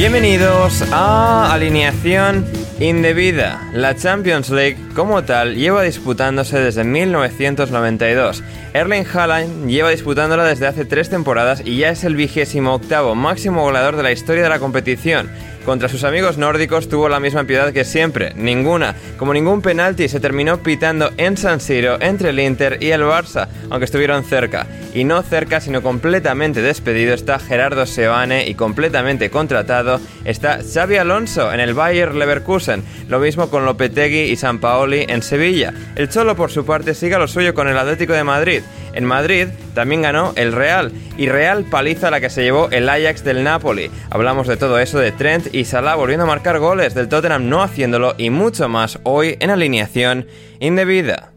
Bienvenidos 0.00 0.80
a 0.92 1.52
Alineación 1.52 2.46
Indebida. 2.80 3.68
La 3.74 3.94
Champions 3.94 4.48
League, 4.48 4.78
como 4.94 5.24
tal, 5.24 5.56
lleva 5.56 5.82
disputándose 5.82 6.58
desde 6.58 6.84
1992. 6.84 8.42
Erling 8.72 9.04
Haaland 9.04 9.68
lleva 9.68 9.90
disputándola 9.90 10.44
desde 10.44 10.66
hace 10.66 10.86
tres 10.86 11.10
temporadas 11.10 11.60
y 11.62 11.76
ya 11.76 11.90
es 11.90 12.02
el 12.04 12.16
vigésimo 12.16 12.72
octavo 12.72 13.14
máximo 13.14 13.62
goleador 13.62 13.96
de 13.96 14.02
la 14.02 14.10
historia 14.10 14.42
de 14.42 14.48
la 14.48 14.58
competición. 14.58 15.28
Contra 15.64 15.88
sus 15.88 16.04
amigos 16.04 16.38
nórdicos 16.38 16.88
tuvo 16.88 17.08
la 17.08 17.20
misma 17.20 17.44
piedad 17.44 17.72
que 17.72 17.84
siempre, 17.84 18.32
ninguna. 18.34 18.96
Como 19.18 19.34
ningún 19.34 19.60
penalti 19.60 20.08
se 20.08 20.18
terminó 20.18 20.62
pitando 20.62 21.10
en 21.18 21.36
San 21.36 21.60
Siro 21.60 21.98
entre 22.00 22.30
el 22.30 22.40
Inter 22.40 22.78
y 22.80 22.90
el 22.90 23.02
Barça, 23.02 23.46
aunque 23.68 23.84
estuvieron 23.84 24.24
cerca. 24.24 24.66
Y 24.94 25.04
no 25.04 25.22
cerca, 25.22 25.60
sino 25.60 25.82
completamente 25.82 26.62
despedido 26.62 27.14
está 27.14 27.38
Gerardo 27.38 27.84
Seoane 27.86 28.48
y 28.48 28.54
completamente 28.54 29.30
contratado 29.30 30.00
está 30.24 30.60
Xavi 30.62 30.96
Alonso 30.96 31.52
en 31.52 31.60
el 31.60 31.74
Bayer 31.74 32.14
Leverkusen. 32.14 32.82
Lo 33.08 33.20
mismo 33.20 33.50
con 33.50 33.66
Lopetegui 33.66 34.30
y 34.30 34.36
Sampaoli 34.36 35.04
en 35.08 35.22
Sevilla. 35.22 35.74
El 35.94 36.08
Cholo 36.08 36.36
por 36.36 36.50
su 36.50 36.64
parte 36.64 36.94
sigue 36.94 37.18
lo 37.18 37.28
suyo 37.28 37.54
con 37.54 37.68
el 37.68 37.76
Atlético 37.76 38.14
de 38.14 38.24
Madrid. 38.24 38.62
En 38.92 39.04
Madrid 39.04 39.48
también 39.74 40.02
ganó 40.02 40.32
el 40.36 40.52
Real 40.52 40.92
y 41.16 41.28
Real 41.28 41.64
paliza 41.64 42.10
la 42.10 42.20
que 42.20 42.30
se 42.30 42.42
llevó 42.42 42.68
el 42.70 42.88
Ajax 42.88 43.24
del 43.24 43.44
Napoli. 43.44 43.90
Hablamos 44.10 44.46
de 44.46 44.56
todo 44.56 44.78
eso 44.78 44.98
de 44.98 45.12
Trent 45.12 45.54
y 45.54 45.64
Salah 45.64 45.94
volviendo 45.94 46.24
a 46.24 46.28
marcar 46.28 46.58
goles, 46.58 46.94
del 46.94 47.08
Tottenham 47.08 47.48
no 47.48 47.62
haciéndolo 47.62 48.14
y 48.18 48.30
mucho 48.30 48.68
más 48.68 48.98
hoy 49.04 49.36
en 49.40 49.50
alineación 49.50 50.26
indebida. 50.58 51.32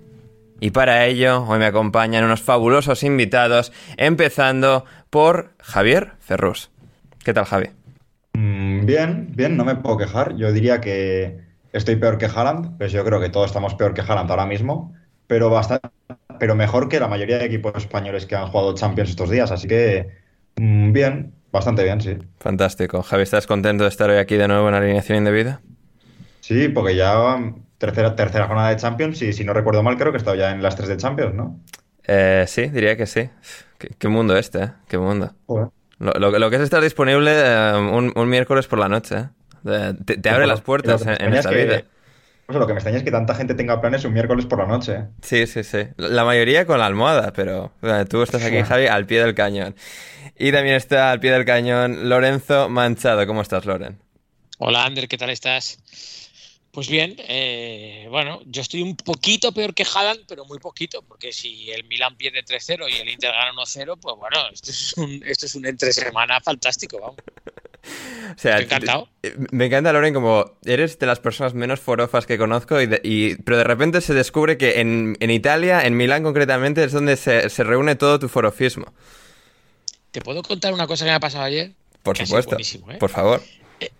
Y 0.60 0.72
para 0.72 1.06
ello 1.06 1.44
hoy 1.44 1.60
me 1.60 1.66
acompañan 1.66 2.24
unos 2.24 2.42
fabulosos 2.42 3.04
invitados, 3.04 3.74
empezando 3.98 4.86
por 5.10 5.52
Javier 5.60 6.14
Ferrus. 6.20 6.72
¿Qué 7.24 7.34
tal 7.34 7.46
Javi? 7.46 7.70
Mm, 8.34 8.86
bien, 8.86 9.28
bien, 9.36 9.58
no 9.58 9.66
me 9.66 9.76
puedo 9.76 9.98
quejar. 9.98 10.36
Yo 10.36 10.52
diría 10.52 10.82
que 10.82 11.40
estoy 11.74 11.98
peor 11.98 12.18
que 12.18 12.26
Haaland, 12.26 12.78
pues 12.78 12.92
yo 12.92 13.04
creo 13.04 13.20
que 13.20 13.30
todos 13.30 13.48
estamos 13.48 13.76
peor 13.76 13.94
que 13.94 14.02
Haaland 14.02 14.30
ahora 14.32 14.46
mismo, 14.46 14.94
pero 15.28 15.50
bastante 15.50 15.90
pero 16.44 16.56
mejor 16.56 16.90
que 16.90 17.00
la 17.00 17.08
mayoría 17.08 17.38
de 17.38 17.46
equipos 17.46 17.72
españoles 17.78 18.26
que 18.26 18.36
han 18.36 18.48
jugado 18.48 18.76
Champions 18.76 19.12
estos 19.12 19.30
días. 19.30 19.50
Así 19.50 19.66
que, 19.66 20.10
mm, 20.58 20.92
bien, 20.92 21.34
bastante 21.54 21.86
bien, 21.86 22.02
sí. 22.02 22.18
Fantástico. 22.42 23.02
Javi, 23.02 23.24
¿estás 23.24 23.48
contento 23.48 23.86
de 23.86 23.90
estar 23.90 24.10
hoy 24.10 24.18
aquí 24.18 24.36
de 24.36 24.50
nuevo 24.50 24.68
en 24.68 24.76
alineación 24.76 25.20
indebida? 25.20 25.62
Sí, 26.42 26.68
porque 26.68 26.98
ya 26.98 27.40
tercera, 27.78 28.14
tercera 28.18 28.48
jornada 28.48 28.72
de 28.72 28.76
Champions 28.76 29.22
y 29.22 29.32
si 29.32 29.46
no 29.46 29.54
recuerdo 29.54 29.84
mal, 29.84 29.96
creo 29.96 30.12
que 30.12 30.18
he 30.18 30.20
estado 30.20 30.36
ya 30.36 30.52
en 30.52 30.62
las 30.62 30.76
tres 30.76 30.90
de 30.90 30.98
Champions, 30.98 31.34
¿no? 31.34 31.62
Eh, 32.06 32.44
sí, 32.46 32.64
diría 32.64 32.98
que 32.98 33.06
sí. 33.06 33.30
Qué, 33.98 34.08
mundo 34.10 34.36
este, 34.36 34.64
¿eh? 34.64 34.70
Qué 34.90 34.98
mundo. 34.98 35.32
Lo, 35.98 36.50
que 36.50 36.58
es 36.58 36.62
estar 36.62 36.84
disponible 36.84 37.32
eh, 37.34 37.74
un, 37.74 38.30
miércoles 38.30 38.68
por 38.68 38.80
la 38.80 38.90
noche. 38.90 39.30
¿eh? 39.66 39.94
Te, 40.22 40.30
abre 40.30 40.46
las 40.46 40.60
puertas 40.60 41.06
en, 41.08 41.36
esta 41.36 41.52
vida 41.52 41.84
lo 42.48 42.68
que 42.68 42.74
me 42.74 42.80
extraña 42.80 42.98
es 42.98 43.04
que 43.04 43.12
tanta 43.12 43.34
gente 43.36 43.56
tenga 43.56 43.80
planes 43.82 44.06
un 44.06 44.14
miércoles 44.14 44.46
por 44.46 44.60
la 44.60 44.68
noche. 44.68 45.06
Sí, 45.22 45.48
sí, 45.48 45.64
sí. 45.64 45.88
La 45.98 46.24
mayoría 46.24 46.66
con 46.66 46.80
la 46.80 46.86
almohada, 46.86 47.34
pero 47.34 47.72
tú 48.10 48.22
estás 48.22 48.44
aquí, 48.44 48.62
Javi, 48.62 48.88
al 48.88 49.06
pie 49.06 49.24
del 49.24 49.34
cañón. 49.34 49.76
Y 50.38 50.52
también 50.52 50.76
está 50.76 51.12
al 51.12 51.20
pie 51.20 51.32
del 51.32 51.46
cañón 51.46 52.10
Lorenzo 52.10 52.70
Manchado. 52.70 53.26
¿Cómo 53.28 53.42
estás, 53.42 53.66
Loren? 53.66 54.00
Hola, 54.60 54.86
Ander, 54.86 55.08
¿qué 55.08 55.18
tal 55.18 55.30
estás? 55.30 56.23
Pues 56.74 56.90
bien, 56.90 57.16
eh, 57.20 58.08
bueno, 58.10 58.42
yo 58.48 58.64
estoy 58.64 58.82
un 58.82 58.96
poquito 58.96 59.52
peor 59.52 59.76
que 59.76 59.86
Haaland, 59.86 60.22
pero 60.28 60.44
muy 60.46 60.58
poquito, 60.58 61.04
porque 61.04 61.32
si 61.32 61.70
el 61.70 61.84
Milan 61.84 62.18
pierde 62.18 62.44
3-0 62.44 62.90
y 62.90 62.96
el 62.96 63.10
Inter 63.10 63.32
gana 63.32 63.52
1-0, 63.54 64.00
pues 64.02 64.16
bueno, 64.18 64.38
esto 64.52 64.72
es 64.72 64.94
un, 64.98 65.22
esto 65.24 65.46
es 65.46 65.54
un 65.54 65.68
entre 65.68 65.94
semana 65.94 66.42
fantástico, 66.42 67.00
vamos. 67.00 67.18
O 68.36 68.40
sea, 68.40 68.58
encantado. 68.60 69.08
Me 69.52 69.68
encanta, 69.68 69.94
Loren, 69.94 70.16
como 70.16 70.58
eres 70.66 70.98
de 70.98 71.06
las 71.06 71.20
personas 71.20 71.54
menos 71.54 71.80
forofas 71.80 72.26
que 72.26 72.40
conozco, 72.40 72.82
y, 72.82 73.36
pero 73.44 73.58
de 73.58 73.66
repente 73.66 74.02
se 74.02 74.16
descubre 74.16 74.58
que 74.58 74.80
en, 74.80 75.16
Italia, 75.20 75.86
en 75.86 75.96
Milán 75.96 76.24
concretamente, 76.24 76.84
es 76.84 76.92
donde 76.92 77.18
se, 77.18 77.64
reúne 77.64 77.96
todo 77.96 78.18
tu 78.18 78.30
forofismo. 78.30 78.92
¿Te 80.10 80.22
puedo 80.22 80.42
contar 80.42 80.74
una 80.74 80.88
cosa 80.88 81.06
que 81.06 81.12
me 81.12 81.16
ha 81.18 81.20
pasado 81.20 81.44
ayer? 81.44 81.74
Por 82.02 82.18
supuesto. 82.18 82.58
¿eh? 82.58 82.98
Por 83.00 83.12
favor. 83.12 83.44
Eh, 83.80 83.92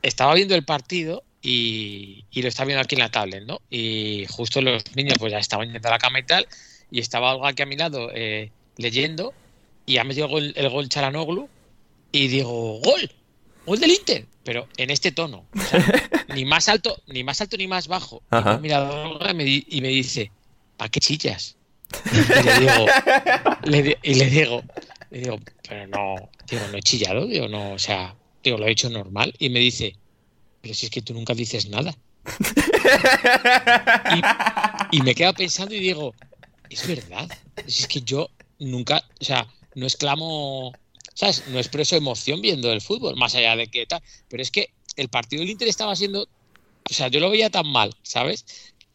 estaba 0.00 0.32
viendo 0.32 0.54
el 0.54 0.64
partido 0.64 1.24
y, 1.42 2.24
lo 2.34 2.48
estaba 2.48 2.68
viendo 2.68 2.82
aquí 2.82 2.94
en 2.94 3.00
la 3.00 3.10
tablet, 3.10 3.44
¿no? 3.44 3.60
Y 3.70 4.26
justo 4.28 4.62
los 4.62 4.82
niños 4.96 5.16
pues 5.18 5.32
ya 5.32 5.38
estaban 5.38 5.72
yendo 5.72 5.88
a 5.88 5.92
la 5.92 5.98
cama 5.98 6.20
y 6.20 6.24
tal, 6.24 6.46
y 6.90 7.00
estaba 7.00 7.32
algo 7.32 7.46
aquí 7.46 7.62
a 7.62 7.66
mi 7.66 7.76
lado 7.76 8.10
eh, 8.14 8.50
leyendo, 8.76 9.34
y 9.86 9.94
ya 9.94 10.04
me 10.04 10.14
llegó 10.14 10.38
el, 10.38 10.52
el 10.56 10.68
gol 10.68 10.88
Charanoglu, 10.88 11.48
y 12.12 12.28
digo, 12.28 12.78
¡gol! 12.80 13.10
gol 13.66 13.80
del 13.80 13.90
Inter, 13.90 14.26
pero 14.44 14.68
en 14.76 14.90
este 14.90 15.12
tono. 15.12 15.46
ni 16.34 16.44
más 16.44 16.68
alto, 16.68 17.00
ni 17.06 17.24
más 17.24 17.40
alto 17.40 17.56
ni 17.56 17.66
más 17.66 17.88
bajo. 17.88 18.22
Y, 18.62 19.76
y, 19.76 19.80
me, 19.80 19.88
dice, 19.88 20.30
¿para 20.76 20.90
qué 20.90 21.00
chillas? 21.00 21.56
Y 22.12 22.44
le 22.44 22.60
digo, 22.60 23.96
y 24.02 24.14
le 24.14 24.26
digo, 24.26 24.62
le 25.10 25.18
digo, 25.20 25.40
pero 25.68 25.86
no, 25.88 26.30
digo, 26.48 26.62
no 26.70 26.78
he 26.78 26.82
chillado, 26.82 27.26
digo, 27.26 27.48
no, 27.48 27.72
o 27.72 27.78
sea, 27.78 28.14
digo, 28.42 28.58
lo 28.58 28.66
he 28.66 28.72
hecho 28.72 28.90
normal. 28.90 29.34
Y 29.38 29.50
me 29.50 29.60
dice, 29.60 29.96
pero 30.62 30.74
si 30.74 30.86
es 30.86 30.90
que 30.90 31.02
tú 31.02 31.12
nunca 31.12 31.34
dices 31.34 31.68
nada. 31.68 31.94
y, 34.92 34.96
y 34.96 35.02
me 35.02 35.14
quedo 35.14 35.34
pensando 35.34 35.74
y 35.74 35.80
digo, 35.80 36.14
es 36.70 36.86
verdad, 36.86 37.28
si 37.66 37.82
es 37.82 37.88
que 37.88 38.00
yo 38.00 38.30
nunca, 38.58 39.04
o 39.20 39.24
sea, 39.24 39.46
no 39.74 39.84
exclamo 39.84 40.72
¿sabes? 41.14 41.44
No 41.48 41.58
expreso 41.58 41.96
emoción 41.96 42.40
viendo 42.40 42.72
el 42.72 42.80
fútbol, 42.80 43.16
más 43.16 43.34
allá 43.34 43.56
de 43.56 43.66
que 43.66 43.86
tal. 43.86 44.02
Pero 44.28 44.42
es 44.42 44.50
que 44.50 44.70
el 44.96 45.08
partido 45.08 45.40
del 45.40 45.50
Inter 45.50 45.68
estaba 45.68 45.96
siendo. 45.96 46.22
O 46.22 46.94
sea, 46.94 47.08
yo 47.08 47.20
lo 47.20 47.30
veía 47.30 47.50
tan 47.50 47.66
mal, 47.66 47.94
¿sabes? 48.02 48.44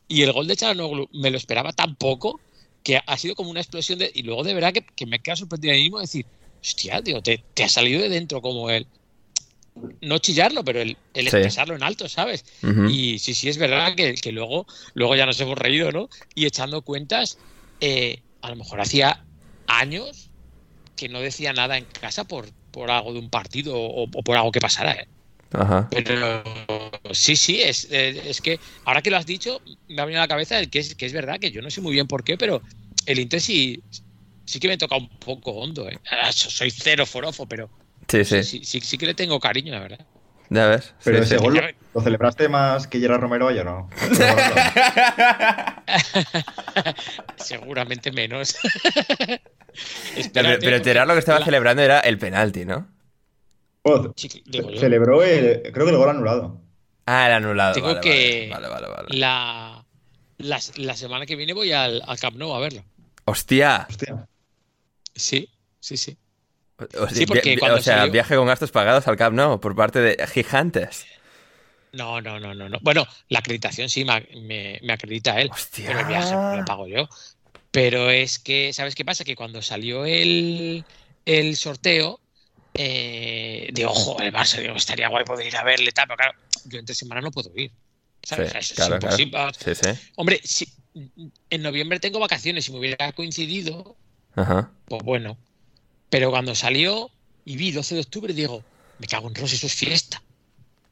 Y 0.08 0.24
el 0.24 0.34
gol 0.34 0.48
de 0.48 0.56
Charanoglu 0.56 1.10
me 1.14 1.32
lo 1.32 1.38
esperaba 1.38 1.74
tan 1.74 1.96
poco 1.96 2.40
que 2.84 3.00
ha 3.06 3.18
sido 3.18 3.36
como 3.36 3.50
una 3.50 3.62
explosión 3.62 4.00
de. 4.00 4.12
Y 4.14 4.24
luego 4.24 4.44
de 4.44 4.54
verdad 4.54 4.74
que, 4.74 5.06
me 5.06 5.20
queda 5.20 5.36
sorprendido 5.36 5.74
a 5.74 5.78
mismo 5.78 6.00
decir, 6.00 6.26
hostia, 6.62 7.02
tío, 7.02 7.22
te, 7.22 7.44
ha 7.64 7.70
salido 7.70 8.02
de 8.02 8.10
dentro 8.10 8.42
como 8.42 8.70
él. 8.70 8.88
No 10.02 10.18
chillarlo, 10.20 10.64
pero 10.64 10.82
el, 10.82 10.98
expresarlo 11.14 11.76
en 11.76 11.84
alto, 11.84 12.08
¿sabes? 12.08 12.46
Y 12.90 13.20
sí, 13.20 13.34
sí, 13.34 13.50
es 13.50 13.58
verdad 13.58 13.96
que, 13.96 14.16
que, 14.16 14.32
luego, 14.32 14.66
luego 14.94 15.16
ya 15.16 15.26
nos 15.26 15.40
hemos 15.40 15.58
reído, 15.58 15.92
¿no? 15.92 16.10
Y 16.36 16.46
echando 16.46 16.82
cuentas, 16.82 17.38
eh, 17.82 18.22
a 18.42 18.50
lo 18.50 18.56
mejor 18.56 18.82
hacía 18.82 19.24
años 19.68 20.30
que 20.96 21.10
no 21.10 21.20
decía 21.20 21.54
nada 21.54 21.78
en 21.78 21.86
casa 21.86 22.24
por, 22.24 22.50
por 22.72 22.92
algo 22.92 23.14
de 23.14 23.20
un 23.20 23.30
partido 23.30 23.74
o, 23.76 24.08
por 24.08 24.36
algo 24.36 24.52
que 24.52 24.60
pasara. 24.60 24.94
¿eh? 24.94 25.08
Pero 25.92 26.44
sí, 27.12 27.36
sí, 27.36 27.62
es, 27.62 27.88
es, 27.90 28.42
que 28.42 28.60
ahora 28.86 29.02
que 29.02 29.12
lo 29.12 29.18
has 29.18 29.26
dicho, 29.26 29.62
me 29.88 30.02
ha 30.02 30.06
venido 30.06 30.22
a 30.22 30.26
la 30.26 30.28
cabeza 30.28 30.60
el 30.60 30.70
que 30.70 30.80
es, 30.80 30.96
que 30.96 31.06
es 31.06 31.14
verdad 31.14 31.40
que 31.40 31.52
yo 31.52 31.62
no 31.62 31.70
sé 31.70 31.82
muy 31.82 31.94
bien 31.94 32.08
por 32.08 32.24
qué, 32.24 32.38
pero 32.38 32.62
el 33.06 33.20
Inter 33.20 33.40
sí, 33.40 33.82
sí 34.46 34.60
que 34.60 34.68
me 34.68 34.78
toca 34.78 34.98
un 34.98 35.10
poco 35.10 35.52
hondo. 35.52 35.88
¿eh? 35.88 36.00
Soy 36.32 36.72
cero 36.72 37.06
forofo, 37.06 37.46
pero 37.46 37.70
sí, 38.08 38.26
sí. 38.26 38.44
Sí, 38.44 38.82
sí, 38.82 38.98
que 38.98 39.06
le 39.06 39.14
tengo 39.14 39.40
cariño, 39.40 39.74
la 39.74 39.80
verdad. 39.80 40.06
Ya 40.50 40.68
ves. 40.68 40.94
Pero 41.04 41.20
ese 41.20 41.38
gol 41.38 41.76
lo, 41.94 42.02
celebraste 42.02 42.48
más 42.48 42.88
que 42.88 43.00
Gerard 43.00 43.20
Romero 43.20 43.50
ayer, 43.50 43.66
¿no? 43.66 43.90
Seguramente 47.36 48.14
menos. 48.14 48.56
pero, 50.34 50.58
pero 50.60 51.06
lo 51.06 51.14
que 51.14 51.20
estaba 51.20 51.44
celebrando 51.44 51.82
era 51.82 52.00
el 52.00 52.18
penalti, 52.18 52.66
¿no? 52.66 52.88
celebró, 54.16 55.24
el, 55.24 55.72
creo 55.74 55.86
que 55.86 55.92
el 55.92 55.98
gol 55.98 56.10
anulado. 56.10 56.62
Ah, 57.06 57.28
el 57.28 57.34
anulado. 57.34 57.74
Tengo 57.74 57.88
vale, 57.88 58.02
que. 58.02 58.52
La, 59.10 59.86
la, 60.38 60.96
semana 60.96 61.26
que 61.26 61.36
viene 61.36 61.54
voy 61.54 61.72
al, 61.72 62.02
al 62.06 62.20
Camp 62.20 62.38
Nou 62.38 62.54
a 62.54 62.60
verlo. 62.60 62.84
¡Hostia! 63.26 63.86
Hostia. 63.90 64.28
Sí, 65.16 65.50
sí, 65.80 65.98
sí. 65.98 66.18
O, 67.00 67.08
Sí, 67.10 67.26
porque 67.26 67.58
cuando 67.58 67.80
o 67.80 67.82
sea, 67.82 67.98
salió- 68.00 68.12
viaje 68.14 68.36
con 68.36 68.46
gastos 68.48 68.72
pagados 68.72 69.08
al 69.08 69.18
Camp 69.18 69.36
Nou 69.36 69.60
por 69.60 69.76
parte 69.76 70.00
de 70.00 70.28
gigantes. 70.28 71.06
No, 71.94 72.22
no, 72.22 72.40
no, 72.40 72.54
no, 72.54 72.70
no. 72.70 72.78
Bueno, 72.82 73.08
la 73.30 73.40
acreditación 73.40 73.90
sí 73.90 74.06
me, 74.06 74.28
me- 74.42 74.80
me 74.84 74.94
acredita 74.94 75.42
él, 75.42 75.50
Hostia. 75.52 75.88
pero 75.88 76.00
el 76.02 76.06
viaje 76.06 76.36
me 76.52 76.58
lo 76.58 76.66
pago 76.66 76.86
yo. 76.88 77.10
Pero 77.72 78.10
es 78.12 78.38
que, 78.40 78.74
¿sabes 78.74 78.94
qué 78.94 79.04
pasa? 79.06 79.24
Que 79.24 79.36
cuando 79.36 79.62
salió 79.62 80.06
el, 80.06 80.86
el 81.26 81.56
sorteo, 81.56 82.20
eh, 82.76 83.70
digo, 83.74 83.90
ojo, 83.92 84.22
el 84.22 84.32
Barça, 84.32 84.62
digo, 84.62 84.76
estaría 84.76 85.08
guay 85.08 85.26
poder 85.26 85.48
ir 85.48 85.58
a 85.58 85.64
verle, 85.64 85.92
tal, 85.92 86.06
pero 86.08 86.18
claro, 86.18 86.34
yo 86.66 86.80
entre 86.80 86.94
semana 86.94 87.22
no 87.22 87.32
puedo 87.32 87.50
ir. 87.56 87.72
¿sabes? 88.24 88.54
Sí, 88.68 88.76
claro, 88.76 88.96
imposible. 88.96 89.38
Sí, 89.58 89.74
sí. 89.76 90.12
Hombre, 90.16 90.42
si 90.44 90.68
en 91.50 91.62
noviembre 91.62 92.00
tengo 92.00 92.20
vacaciones, 92.20 92.66
si 92.66 92.72
me 92.74 92.80
hubiera 92.80 93.12
coincidido, 93.14 93.96
Ajá. 94.36 94.70
pues 94.88 95.02
bueno. 95.04 95.38
Pero 96.10 96.30
cuando 96.32 96.56
salió 96.56 97.10
y 97.46 97.58
vi 97.58 97.72
12 97.72 97.96
de 97.96 98.02
octubre, 98.02 98.34
digo, 98.34 98.64
me 99.00 99.08
cago 99.08 99.28
en 99.28 99.36
Ross, 99.36 99.54
eso 99.54 99.68
es 99.68 99.74
fiesta. 99.74 100.22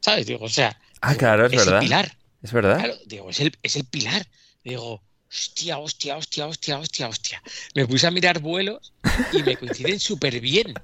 ¿Sabes? 0.00 0.26
Digo, 0.26 0.44
o 0.44 0.48
sea, 0.48 0.78
Ah, 1.00 1.10
digo, 1.10 1.18
claro, 1.20 1.46
es 1.46 1.52
el 1.52 1.58
verdad. 1.58 1.80
pilar. 1.80 2.16
Es 2.42 2.52
verdad. 2.52 2.78
Claro, 2.78 2.94
digo, 3.06 3.30
es 3.30 3.40
el, 3.40 3.56
es 3.62 3.76
el 3.76 3.84
pilar. 3.84 4.26
Digo, 4.64 5.02
hostia, 5.30 5.78
hostia, 5.78 6.16
hostia, 6.16 6.46
hostia, 6.46 6.78
hostia, 6.78 7.08
hostia. 7.08 7.42
Me 7.74 7.86
puse 7.86 8.06
a 8.06 8.10
mirar 8.10 8.40
vuelos 8.40 8.92
y 9.32 9.42
me 9.42 9.56
coinciden 9.56 9.98
súper 10.00 10.40
bien, 10.40 10.74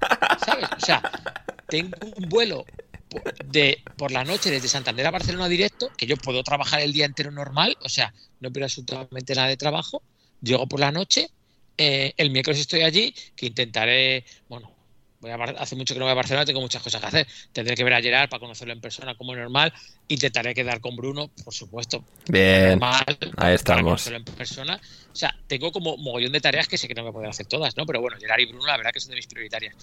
¿sabes? 0.45 0.67
O 0.81 0.85
sea, 0.85 1.01
tengo 1.67 1.95
un 2.15 2.29
vuelo 2.29 2.65
de, 3.45 3.81
por 3.97 4.11
la 4.11 4.23
noche 4.23 4.51
desde 4.51 4.67
Santander 4.67 5.07
a 5.07 5.11
Barcelona 5.11 5.47
directo, 5.47 5.89
que 5.97 6.05
yo 6.05 6.17
puedo 6.17 6.43
trabajar 6.43 6.81
el 6.81 6.93
día 6.93 7.05
entero 7.05 7.31
normal, 7.31 7.77
o 7.81 7.89
sea, 7.89 8.13
no 8.39 8.51
pierdo 8.51 8.65
absolutamente 8.65 9.35
nada 9.35 9.47
de 9.47 9.57
trabajo. 9.57 10.01
Llego 10.41 10.67
por 10.67 10.79
la 10.79 10.91
noche, 10.91 11.29
eh, 11.77 12.13
el 12.17 12.31
miércoles 12.31 12.59
estoy 12.59 12.81
allí, 12.81 13.13
que 13.35 13.47
intentaré, 13.47 14.25
bueno, 14.47 14.71
voy 15.19 15.31
a, 15.31 15.35
hace 15.35 15.75
mucho 15.75 15.93
que 15.93 15.99
no 15.99 16.05
voy 16.05 16.11
a 16.11 16.15
Barcelona, 16.15 16.45
tengo 16.45 16.61
muchas 16.61 16.83
cosas 16.83 17.01
que 17.01 17.07
hacer. 17.07 17.27
Tendré 17.51 17.75
que 17.75 17.83
ver 17.83 17.93
a 17.93 18.01
Gerard 18.01 18.29
para 18.29 18.39
conocerlo 18.39 18.73
en 18.73 18.81
persona 18.81 19.15
como 19.15 19.35
normal. 19.35 19.73
Intentaré 20.07 20.53
quedar 20.53 20.81
con 20.81 20.95
Bruno, 20.95 21.31
por 21.43 21.53
supuesto, 21.53 22.05
Bien. 22.27 22.79
normal, 22.79 23.17
ahí 23.37 23.55
estamos. 23.55 23.83
conocerlo 23.83 24.17
en 24.17 24.25
persona. 24.25 24.75
O 24.75 25.15
sea, 25.15 25.33
tengo 25.47 25.71
como 25.71 25.97
mogollón 25.97 26.31
de 26.31 26.41
tareas 26.41 26.67
que 26.67 26.77
sé 26.77 26.87
que 26.87 26.93
no 26.93 27.03
voy 27.03 27.09
a 27.09 27.13
poder 27.13 27.29
hacer 27.29 27.45
todas, 27.45 27.75
¿no? 27.77 27.85
Pero 27.85 28.01
bueno, 28.01 28.17
Gerard 28.19 28.39
y 28.39 28.45
Bruno, 28.45 28.65
la 28.65 28.77
verdad 28.77 28.91
que 28.91 28.99
son 28.99 29.11
de 29.11 29.17
mis 29.17 29.27
prioritarias. 29.27 29.75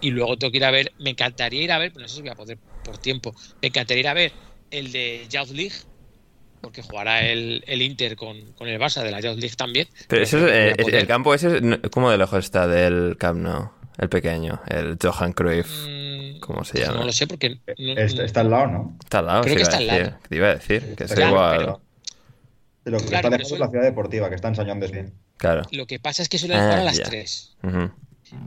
Y 0.00 0.10
luego 0.10 0.38
tengo 0.38 0.50
que 0.50 0.56
ir 0.56 0.64
a 0.64 0.70
ver, 0.70 0.94
me 0.98 1.10
encantaría 1.10 1.62
ir 1.62 1.72
a 1.72 1.78
ver, 1.78 1.92
pero 1.92 2.02
no 2.02 2.08
sé 2.08 2.16
si 2.16 2.22
voy 2.22 2.30
a 2.30 2.34
poder 2.34 2.58
por 2.82 2.98
tiempo. 2.98 3.34
Me 3.60 3.68
encantaría 3.68 4.00
ir 4.00 4.08
a 4.08 4.14
ver 4.14 4.34
el 4.70 4.92
de 4.92 5.28
Youth 5.28 5.50
League, 5.50 5.74
porque 6.60 6.82
jugará 6.82 7.26
el, 7.26 7.64
el 7.66 7.82
Inter 7.82 8.16
con, 8.16 8.52
con 8.52 8.68
el 8.68 8.78
Barça 8.80 9.02
de 9.02 9.10
la 9.10 9.20
Youth 9.20 9.38
League 9.38 9.56
también. 9.56 9.88
Pero 10.08 10.22
eso 10.22 10.38
es, 10.38 10.52
eh, 10.52 10.74
es- 10.76 10.84
poder. 10.84 10.94
el 11.00 11.06
campo 11.06 11.34
ese, 11.34 11.60
¿cómo 11.90 12.10
de 12.10 12.18
lejos 12.18 12.44
está 12.44 12.66
del 12.66 13.16
Camp 13.18 13.40
Nou? 13.40 13.70
El 13.98 14.08
pequeño, 14.08 14.60
el 14.68 14.96
Johan 15.02 15.32
Cruyff. 15.34 15.68
Mm, 15.86 16.40
¿Cómo 16.40 16.64
se 16.64 16.72
pues 16.72 16.84
llama? 16.86 17.00
No 17.00 17.06
lo 17.06 17.12
sé 17.12 17.26
porque... 17.26 17.58
no- 17.78 17.92
Está, 17.98 18.24
está 18.24 18.40
al 18.40 18.50
lado, 18.50 18.66
¿no? 18.68 18.96
Está 19.02 19.18
al 19.18 19.26
lado, 19.26 19.42
Creo 19.42 19.52
sí 19.52 19.56
que 19.58 19.62
está 19.62 19.76
al 19.76 19.86
lado. 19.86 20.18
Te 20.28 20.36
iba 20.36 20.46
a 20.48 20.54
decir, 20.54 20.94
que 20.96 21.04
es 21.04 21.12
Claro, 21.12 21.30
igual. 21.32 21.58
pero- 21.58 21.80
Lo 22.84 22.98
que 22.98 23.04
Claro, 23.04 23.16
está 23.16 23.20
pero 23.22 23.30
lejos 23.30 23.46
eso- 23.46 23.54
es 23.56 23.60
la 23.60 23.68
ciudad 23.68 23.84
deportiva, 23.84 24.28
que 24.30 24.34
está 24.36 24.48
en 24.48 24.54
Sañón 24.54 24.80
de. 24.80 25.12
Claro. 25.36 25.62
Lo 25.72 25.86
que 25.86 25.98
pasa 26.00 26.22
es 26.22 26.28
que 26.30 26.38
suelen 26.38 26.58
Ah, 26.58 26.62
jugar 26.62 26.78
a 26.78 26.84
las 26.84 26.96
ya. 26.98 27.04
3. 27.04 27.56
Ujú. 27.62 27.90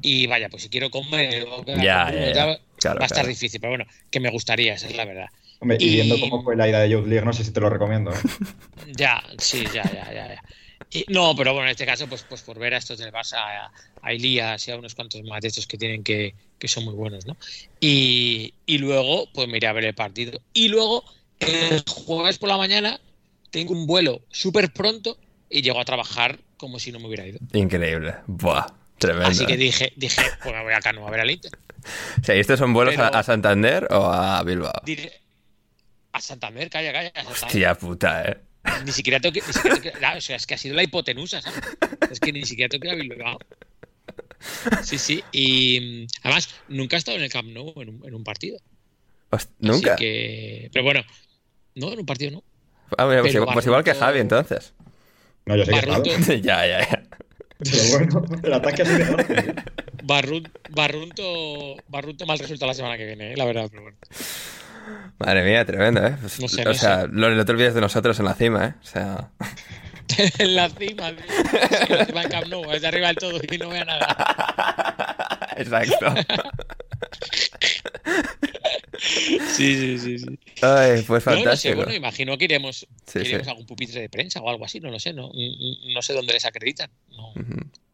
Y 0.02 0.26
vaya, 0.28 0.50
pues 0.50 0.64
si 0.64 0.70
quiero 0.70 0.90
comer 0.90 1.46
Ya, 1.46 1.46
con 1.50 1.66
ya, 1.84 2.08
uno 2.10 2.18
y 2.22 2.26
ya. 2.28 2.34
tal, 2.34 2.62
Claro, 2.78 3.00
va 3.00 3.04
a 3.04 3.06
estar 3.06 3.18
claro. 3.18 3.28
difícil, 3.30 3.60
pero 3.60 3.72
bueno, 3.72 3.86
que 4.10 4.20
me 4.20 4.32
gustaría, 4.32 4.74
esa 4.74 4.88
es 4.88 4.96
la 4.96 5.06
verdad. 5.06 5.28
Hombre, 5.64 5.78
y... 5.80 5.86
Y- 5.88 5.94
viendo 5.96 6.20
cómo 6.20 6.44
fue 6.44 6.56
la 6.56 6.68
ida 6.68 6.80
de 6.82 6.90
Youth 6.90 7.08
League, 7.08 7.26
no 7.26 7.34
sé 7.34 7.44
si 7.44 7.52
te 7.52 7.60
lo 7.60 7.70
recomiendo. 7.70 8.12
¿eh? 8.12 8.18
Ya, 8.96 9.24
sí, 9.40 9.64
ya, 9.74 9.84
ya, 9.84 10.06
ya. 10.14 10.28
ya. 10.36 10.44
Y- 10.92 11.06
no, 11.08 11.36
pero 11.36 11.54
bueno, 11.54 11.66
en 11.68 11.72
este 11.72 11.86
caso, 11.86 12.08
pues, 12.08 12.24
pues 12.30 12.42
por 12.44 12.60
ver 12.60 12.74
a 12.76 12.78
estos 12.78 13.00
del 13.00 13.12
Barça, 13.12 13.38
a, 13.38 13.72
a 14.02 14.12
Elías 14.14 14.68
y 14.68 14.72
a 14.72 14.78
unos 14.78 14.94
cuantos 14.94 15.24
más 15.24 15.42
de 15.42 15.48
estos 15.48 15.66
que 15.66 15.78
tienen 15.78 16.04
que, 16.04 16.36
que 16.60 16.68
son 16.68 16.86
muy 16.86 16.94
buenos, 16.94 17.26
¿no? 17.26 17.36
Y, 17.80 18.54
y 18.68 18.78
luego, 18.78 19.28
pues 19.34 19.48
me 19.48 19.58
iré 19.58 19.68
a 19.68 19.74
ver 19.74 19.86
el 19.86 19.96
partido. 19.96 20.40
Y 20.54 20.68
luego, 20.68 21.04
el 21.40 21.84
jueves 21.88 22.38
por 22.38 22.50
la 22.50 22.58
mañana, 22.58 23.00
tengo 23.50 23.74
un 23.74 23.88
vuelo 23.88 24.22
súper 24.32 24.72
pronto 24.72 25.18
y 25.50 25.62
llego 25.62 25.80
a 25.80 25.86
trabajar 25.86 26.38
como 26.58 26.78
si 26.80 26.92
no 26.92 27.00
me 27.00 27.08
hubiera 27.08 27.26
ido. 27.26 27.40
Increíble. 27.54 28.16
Buah, 28.28 28.68
tremendo. 28.98 29.30
Así 29.30 29.46
que 29.46 29.58
dije, 29.58 29.94
dije, 29.96 30.22
pues 30.44 30.54
me 30.56 30.64
voy 30.64 30.74
a 30.74 30.80
Cano 30.82 31.08
a 31.08 31.12
ver 31.12 31.22
al 31.22 31.32
Inter. 31.32 31.52
O 32.22 32.24
sea, 32.24 32.34
¿y 32.36 32.40
estos 32.40 32.60
son 32.60 32.72
vuelos 32.72 32.94
a, 32.98 33.08
Pero- 33.10 33.18
a 33.18 33.24
Santander 33.24 33.88
o 33.92 34.06
a 34.06 34.42
Bilbao? 34.44 34.72
Diré, 34.86 35.12
a 36.14 36.22
Santander, 36.22 36.70
calla, 36.70 36.94
calla. 36.94 37.12
a. 37.16 37.30
Hostia 37.30 37.76
puta, 37.76 38.24
eh. 38.32 38.38
Ni 38.86 38.92
siquiera 38.92 39.20
tengo 39.20 39.34
que. 39.34 39.42
Ni 39.46 39.54
siquiera 39.54 39.76
tengo 39.78 40.00
que- 40.00 40.06
o 40.18 40.22
sea, 40.22 40.36
es 40.38 40.48
que 40.48 40.54
ha 40.54 40.58
sido 40.58 40.76
la 40.76 40.84
hipotenusa, 40.84 41.42
¿sabes? 41.42 41.60
Es 42.12 42.20
que 42.20 42.32
ni 42.32 42.46
siquiera 42.46 42.70
tengo 42.70 42.84
que 42.84 42.88
ir 42.90 42.94
a 42.94 42.96
Bilbao. 42.98 43.40
Sí, 44.84 44.98
sí. 44.98 45.24
Y 45.32 46.08
además, 46.22 46.50
nunca 46.68 46.96
he 46.96 47.00
estado 47.00 47.18
en 47.18 47.24
el 47.24 47.32
Camp 47.32 47.50
Nou 47.50 47.74
en 47.82 47.90
un, 47.90 48.08
en 48.08 48.14
un 48.16 48.24
partido. 48.24 48.58
Host- 49.32 49.50
Así 49.50 49.50
¿Nunca? 49.60 49.96
que- 49.96 50.70
Pero 50.72 50.84
bueno, 50.86 51.02
no, 51.76 51.92
en 51.92 52.00
un 52.00 52.06
partido 52.06 52.32
no. 52.32 52.44
Ah, 52.98 53.06
mira, 53.08 53.22
pues, 53.22 53.34
igual, 53.34 53.54
pues 53.54 53.66
igual 53.66 53.84
que 53.84 53.94
Javi, 53.96 54.20
entonces. 54.20 54.74
No, 55.46 55.56
yo 55.56 55.66
sé 55.66 55.72
que 55.72 55.78
Barroco- 55.78 56.08
estado. 56.12 56.38
ya, 56.42 56.68
ya, 56.68 56.80
ya. 56.90 57.04
Pero 57.60 57.84
bueno, 57.92 58.26
el 58.44 58.54
ataque 58.54 58.82
ha 58.82 58.86
sido 58.86 59.16
Barrunto, 60.04 61.76
Barrunto 61.88 62.26
mal 62.26 62.38
resulta 62.40 62.66
la 62.66 62.74
semana 62.74 62.98
que 62.98 63.06
viene, 63.06 63.34
¿eh? 63.34 63.38
la 63.38 63.46
verdad, 63.46 63.68
pero 63.70 63.84
bueno. 63.84 63.98
Madre 65.20 65.44
mía, 65.44 65.66
tremendo, 65.66 66.06
¿eh? 66.06 66.16
Pues, 66.20 66.40
No 66.40 66.48
sé, 66.48 66.62
o 66.62 66.66
no 66.66 66.74
sea, 66.74 67.02
sé. 67.02 67.08
no, 67.12 67.30
no 67.30 67.46
te 67.46 67.52
olvides 67.52 67.74
de 67.74 67.82
nosotros 67.82 68.18
en 68.20 68.26
la 68.26 68.34
cima, 68.34 68.66
¿eh? 68.66 68.74
O 68.82 68.86
sea... 68.86 69.30
en 70.40 70.56
la 70.56 70.70
cima, 70.70 71.12
tío. 71.14 71.26
Sí, 71.28 71.86
en 71.94 71.98
la 71.98 72.06
cima 72.06 72.22
del 72.22 72.30
Camp 72.32 72.48
Nou, 72.48 72.70
desde 72.72 72.88
arriba 72.88 73.08
del 73.08 73.16
todo 73.18 73.40
y 73.50 73.58
no 73.58 73.70
vea 73.70 73.86
nada. 73.86 75.50
Exacto. 75.58 76.14
Sí, 78.98 79.76
sí, 79.76 80.00
sí. 80.00 80.20
sí. 80.20 80.40
Ay, 80.62 81.04
pues 81.06 81.26
No, 81.26 81.32
no 81.34 81.38
sé, 81.38 81.44
fantástico. 81.44 81.76
bueno, 81.78 81.94
imagino 81.94 82.38
que 82.38 82.46
iremos, 82.46 82.88
Sí, 83.06 83.20
que 83.20 83.28
iremos 83.28 83.44
sí. 83.46 83.50
a 83.50 83.52
algún 83.52 83.66
pupitre 83.66 84.02
de 84.02 84.10
prensa 84.10 84.40
o 84.42 84.50
algo 84.50 84.66
así, 84.66 84.80
no 84.80 84.90
lo 84.90 85.00
sé, 85.00 85.14
no, 85.14 85.32
no 85.94 86.02
sé 86.02 86.14
dónde 86.14 86.34
les 86.34 86.46
acreditan. 86.46 86.90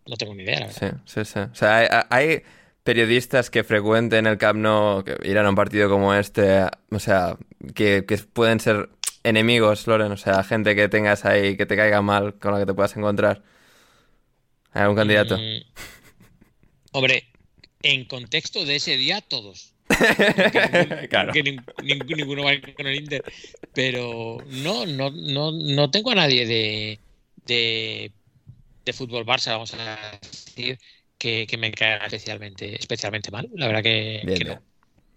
No 0.05 0.15
tengo 0.17 0.33
ni 0.35 0.43
idea, 0.43 0.61
la 0.61 0.65
verdad. 0.67 0.93
Sí, 1.05 1.23
sí, 1.23 1.25
sí. 1.33 1.39
O 1.39 1.55
sea, 1.55 1.77
hay, 1.77 1.87
hay 2.09 2.41
periodistas 2.89 3.51
que 3.51 3.63
frecuenten 3.63 4.25
el 4.25 4.39
Camp 4.41 4.57
Nou, 4.57 5.03
que 5.05 5.13
irán 5.29 5.45
a 5.45 5.49
un 5.53 5.55
partido 5.55 5.89
como 5.93 6.15
este, 6.17 6.65
o 6.89 6.97
sea, 6.97 7.37
que, 7.75 8.03
que 8.07 8.17
pueden 8.17 8.59
ser 8.59 8.89
enemigos, 9.21 9.85
Loren, 9.85 10.11
o 10.11 10.17
sea, 10.17 10.43
gente 10.43 10.73
que 10.73 10.89
tengas 10.89 11.23
ahí 11.23 11.55
que 11.55 11.67
te 11.67 11.75
caiga 11.75 12.01
mal, 12.01 12.39
con 12.39 12.51
la 12.53 12.57
que 12.59 12.65
te 12.65 12.73
puedas 12.73 12.97
encontrar. 12.97 13.43
¿Hay 14.73 14.81
algún 14.81 14.97
candidato? 14.97 15.37
Mm, 15.37 15.61
hombre, 16.93 17.27
en 17.83 18.05
contexto 18.05 18.65
de 18.65 18.77
ese 18.77 18.97
día, 18.97 19.21
todos. 19.21 19.75
claro. 21.09 21.31
Que 21.31 21.43
nin- 21.43 21.63
nin- 21.83 22.05
ninguno 22.17 22.43
va 22.45 22.53
con 22.75 22.87
el 22.87 22.95
Inter. 22.95 23.23
Pero 23.71 24.39
no, 24.47 24.87
no, 24.87 25.11
no, 25.11 25.51
no 25.51 25.91
tengo 25.91 26.09
a 26.09 26.15
nadie 26.15 26.47
de, 26.47 26.99
de, 27.45 28.11
de 28.83 28.93
fútbol 28.93 29.27
Barça, 29.27 29.51
vamos 29.51 29.75
a 29.75 30.17
decir, 30.23 30.79
que, 31.19 31.45
que 31.45 31.57
me 31.57 31.71
caiga 31.71 32.05
especialmente, 32.05 32.75
especialmente 32.79 33.29
mal. 33.29 33.47
La 33.53 33.67
verdad 33.67 33.83
que, 33.83 34.21
Bien, 34.25 34.37
que 34.39 34.45
no. 34.45 34.61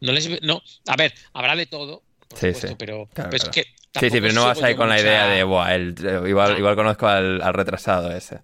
No 0.00 0.12
les, 0.12 0.42
no. 0.42 0.61
A 0.88 0.97
ver, 0.97 1.14
habrá 1.32 1.56
de 1.56 1.64
todo, 1.66 2.02
por 2.28 2.38
Sí, 2.38 2.47
supuesto, 2.49 2.68
sí. 2.68 2.75
pero, 2.78 3.09
Claro, 3.14 3.30
pero 3.30 3.37
es 3.37 3.49
claro. 3.49 3.52
que 3.52 3.64
Sí, 4.00 4.11
sí, 4.11 4.21
pero 4.23 4.32
no 4.32 4.44
vas 4.47 4.62
ahí 4.62 4.75
con 4.75 4.88
la 4.88 4.99
idea 5.00 5.26
de, 5.28 5.44
buah, 5.44 5.75
el- 5.75 5.94
igual, 6.26 6.52
No. 6.52 6.59
igual 6.59 6.75
conozco 6.76 7.06
al, 7.06 7.40
al 7.42 7.54
retrasado 7.54 8.11
ese. 8.14 8.40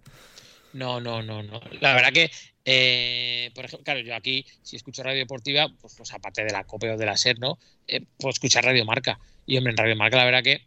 No, 0.74 1.00
no, 1.00 1.22
no, 1.22 1.42
no. 1.42 1.60
La 1.80 1.94
verdad 1.94 2.12
que, 2.12 2.30
eh, 2.66 3.50
por 3.54 3.64
ejemplo, 3.64 3.82
claro, 3.84 4.00
yo 4.00 4.14
aquí, 4.14 4.44
si 4.62 4.76
escucho 4.76 5.02
radio 5.02 5.18
deportiva, 5.20 5.68
pues, 5.80 5.94
pues 5.96 6.12
aparte 6.12 6.44
de 6.44 6.52
la 6.52 6.64
COPE 6.64 6.90
o 6.92 6.96
de 6.98 7.06
la 7.06 7.16
SER, 7.16 7.38
¿no? 7.40 7.58
Eh, 7.86 8.02
puedo 8.18 8.30
escuchar 8.30 8.64
Radio 8.64 8.84
Marca. 8.84 9.18
Y 9.46 9.56
hombre, 9.56 9.70
en 9.72 9.78
Radio 9.78 9.96
Marca, 9.96 10.18
la 10.18 10.24
verdad 10.26 10.42
que 10.42 10.66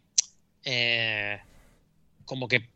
eh, 0.64 1.38
como 2.24 2.48
que 2.48 2.68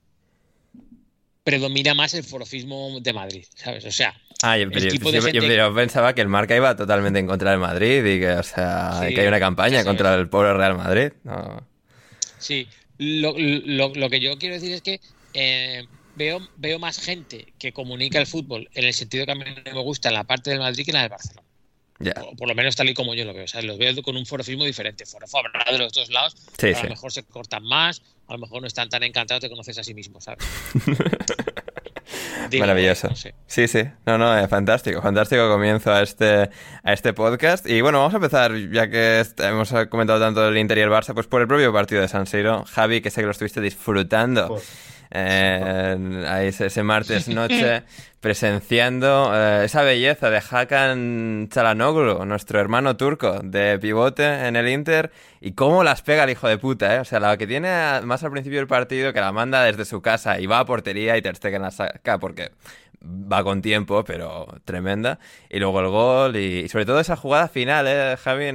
predomina 1.47 1.95
más 1.95 2.13
el 2.15 2.25
forofismo 2.25 2.99
de 3.01 3.13
Madrid, 3.13 3.45
¿sabes? 3.55 3.85
O 3.85 3.93
sea, 3.93 4.21
Ah, 4.43 4.59
yo, 4.59 4.69
gente- 4.69 5.75
pensaba 5.77 6.13
que 6.13 6.21
el 6.21 6.29
Marca 6.29 6.57
iba 6.57 6.75
totalmente 6.77 7.21
en 7.21 7.27
contra 7.29 7.53
del 7.53 7.61
Madrid 7.61 8.05
y 8.05 8.19
que, 8.19 8.31
o 8.33 8.43
sea, 8.43 9.01
Sí, 9.01 9.15
que 9.15 9.21
hay 9.21 9.29
una 9.29 9.39
campaña 9.39 9.85
contra 9.85 10.13
el 10.17 10.29
pobre 10.29 10.53
Real 10.55 10.77
Madrid. 10.77 11.13
No. 11.23 11.65
sí, 12.39 12.67
lo, 12.99 13.35
lo- 13.39 13.95
lo 13.95 14.11
que 14.11 14.19
yo 14.19 14.37
quiero 14.39 14.57
decir 14.57 14.73
es 14.73 14.83
que 14.83 15.01
eh, 15.35 15.87
veo, 16.17 16.41
veo 16.57 16.81
más 16.81 16.99
gente 16.99 17.53
que 17.61 17.73
comunica 17.73 18.19
el 18.19 18.27
fútbol 18.27 18.69
en 18.75 18.85
el 18.85 18.93
sentido 18.93 19.25
que 19.25 19.33
a 19.33 19.35
mí 19.37 19.45
no 19.67 19.73
me 19.75 19.83
gusta 19.83 20.09
en 20.09 20.15
la 20.15 20.25
parte 20.25 20.51
del 20.51 20.59
Madrid 20.59 20.85
que 20.85 20.91
en 20.91 20.97
la 20.97 21.03
del 21.03 21.11
Barcelona. 21.11 21.46
Ya. 21.99 22.13
por, 22.15 22.37
por 22.37 22.49
lo 22.49 22.55
menos 22.55 22.77
tal 22.77 22.89
y 22.89 22.95
como 22.95 23.15
yo 23.15 23.25
lo 23.25 23.33
veo. 23.33 23.45
O 23.45 23.49
sea, 23.49 23.63
los 23.63 23.79
veo 23.79 23.95
con 24.03 24.17
un 24.17 24.27
forofismo 24.27 24.65
diferente. 24.65 25.07
Forofo 25.07 25.39
habrá 25.39 25.73
de 25.73 25.79
los 25.79 25.93
dos 25.93 26.11
lados. 26.11 26.35
Sí, 26.37 26.53
pero 26.59 26.77
a 26.77 26.81
sí. 26.81 26.83
lo 26.85 26.91
mejor 26.91 27.13
se 27.13 27.23
cortan 27.25 27.63
más, 27.65 28.03
a 28.29 28.33
lo 28.35 28.39
mejor 28.39 28.61
no 28.61 28.67
están 28.67 28.89
tan 28.89 29.03
encantados 29.03 29.41
de 29.43 29.49
conocerse 29.49 29.81
a 29.81 29.85
sí 29.85 29.95
mismos, 29.95 30.25
¿sabes? 30.25 30.45
Digo, 32.51 32.63
Maravilloso. 32.63 33.09
no 33.09 33.17
sé. 33.17 33.35
Sí, 33.47 33.67
sí. 33.67 33.83
No, 34.05 34.17
no, 34.19 34.39
eh, 34.39 34.47
fantástico. 34.47 35.03
Fantástico 35.03 35.49
comienzo 35.49 35.93
a 35.93 36.03
este, 36.03 36.51
a 36.85 36.93
este 36.93 37.13
podcast. 37.13 37.69
Y 37.69 37.81
bueno, 37.81 37.99
vamos 37.99 38.15
a 38.15 38.19
empezar, 38.19 38.53
ya 38.73 38.89
que 38.89 39.25
hemos 39.39 39.73
comentado 39.91 40.21
tanto 40.21 40.47
el 40.49 40.57
Inter 40.57 40.79
y 40.79 40.83
el 40.83 40.91
Barça, 40.91 41.15
pues 41.15 41.27
por 41.27 41.41
el 41.41 41.49
propio 41.49 41.73
partido 41.73 42.01
de 42.01 42.09
San 42.09 42.27
Siro. 42.27 42.65
Javi, 42.65 43.01
que 43.01 43.11
sé 43.11 43.23
que 43.23 43.27
lo 43.27 43.33
estuviste 43.33 43.61
disfrutando 43.61 44.47
Joder. 44.49 44.65
Eh, 45.11 46.25
ahí 46.29 46.49
ese, 46.49 46.83
martes 46.83 47.29
noche, 47.29 47.83
presenciando 48.21 49.31
eh, 49.35 49.65
esa 49.65 49.83
belleza 49.83 50.31
de 50.31 50.39
Hakan 50.39 51.49
Chalanoglu, 51.51 52.25
nuestro 52.25 52.61
hermano 52.61 52.97
turco, 52.97 53.41
de 53.43 53.79
pivote 53.79 54.47
en 54.47 54.57
el 54.57 54.69
Inter, 54.69 55.11
y 55.41 55.53
cómo 55.53 55.85
las 55.85 56.03
pega 56.03 56.25
el 56.25 56.31
hijo 56.31 56.49
de 56.49 56.59
puta, 56.59 56.97
¿eh? 56.97 56.99
O 57.01 57.05
sea, 57.05 57.21
la 57.21 57.37
que 57.37 57.47
tiene 57.47 57.69
más 58.03 58.25
al 58.25 58.31
principio 58.31 58.59
del 58.59 58.67
partido, 58.67 59.13
que 59.13 59.21
la 59.21 59.33
manda 59.33 59.63
desde 59.63 59.85
su 59.85 60.03
casa 60.03 60.41
y 60.41 60.47
va 60.47 60.59
a 60.59 60.65
portería 60.65 61.17
y 61.17 61.23
Ter 61.23 61.37
Stegen 61.37 61.63
la 61.63 61.71
saca, 61.71 62.19
porque 62.19 62.51
va 63.03 63.43
con 63.45 63.63
tiempo, 63.63 64.05
pero 64.05 64.47
tremenda. 64.65 65.19
Y 65.49 65.59
luego 65.59 65.81
el 65.81 65.89
gol 65.89 66.37
y, 66.37 66.69
sobre 66.69 66.87
todo 66.87 67.01
esa 67.01 67.17
jugada 67.17 67.49
final, 67.49 67.87
¿eh, 67.89 68.17
Javi? 68.17 68.49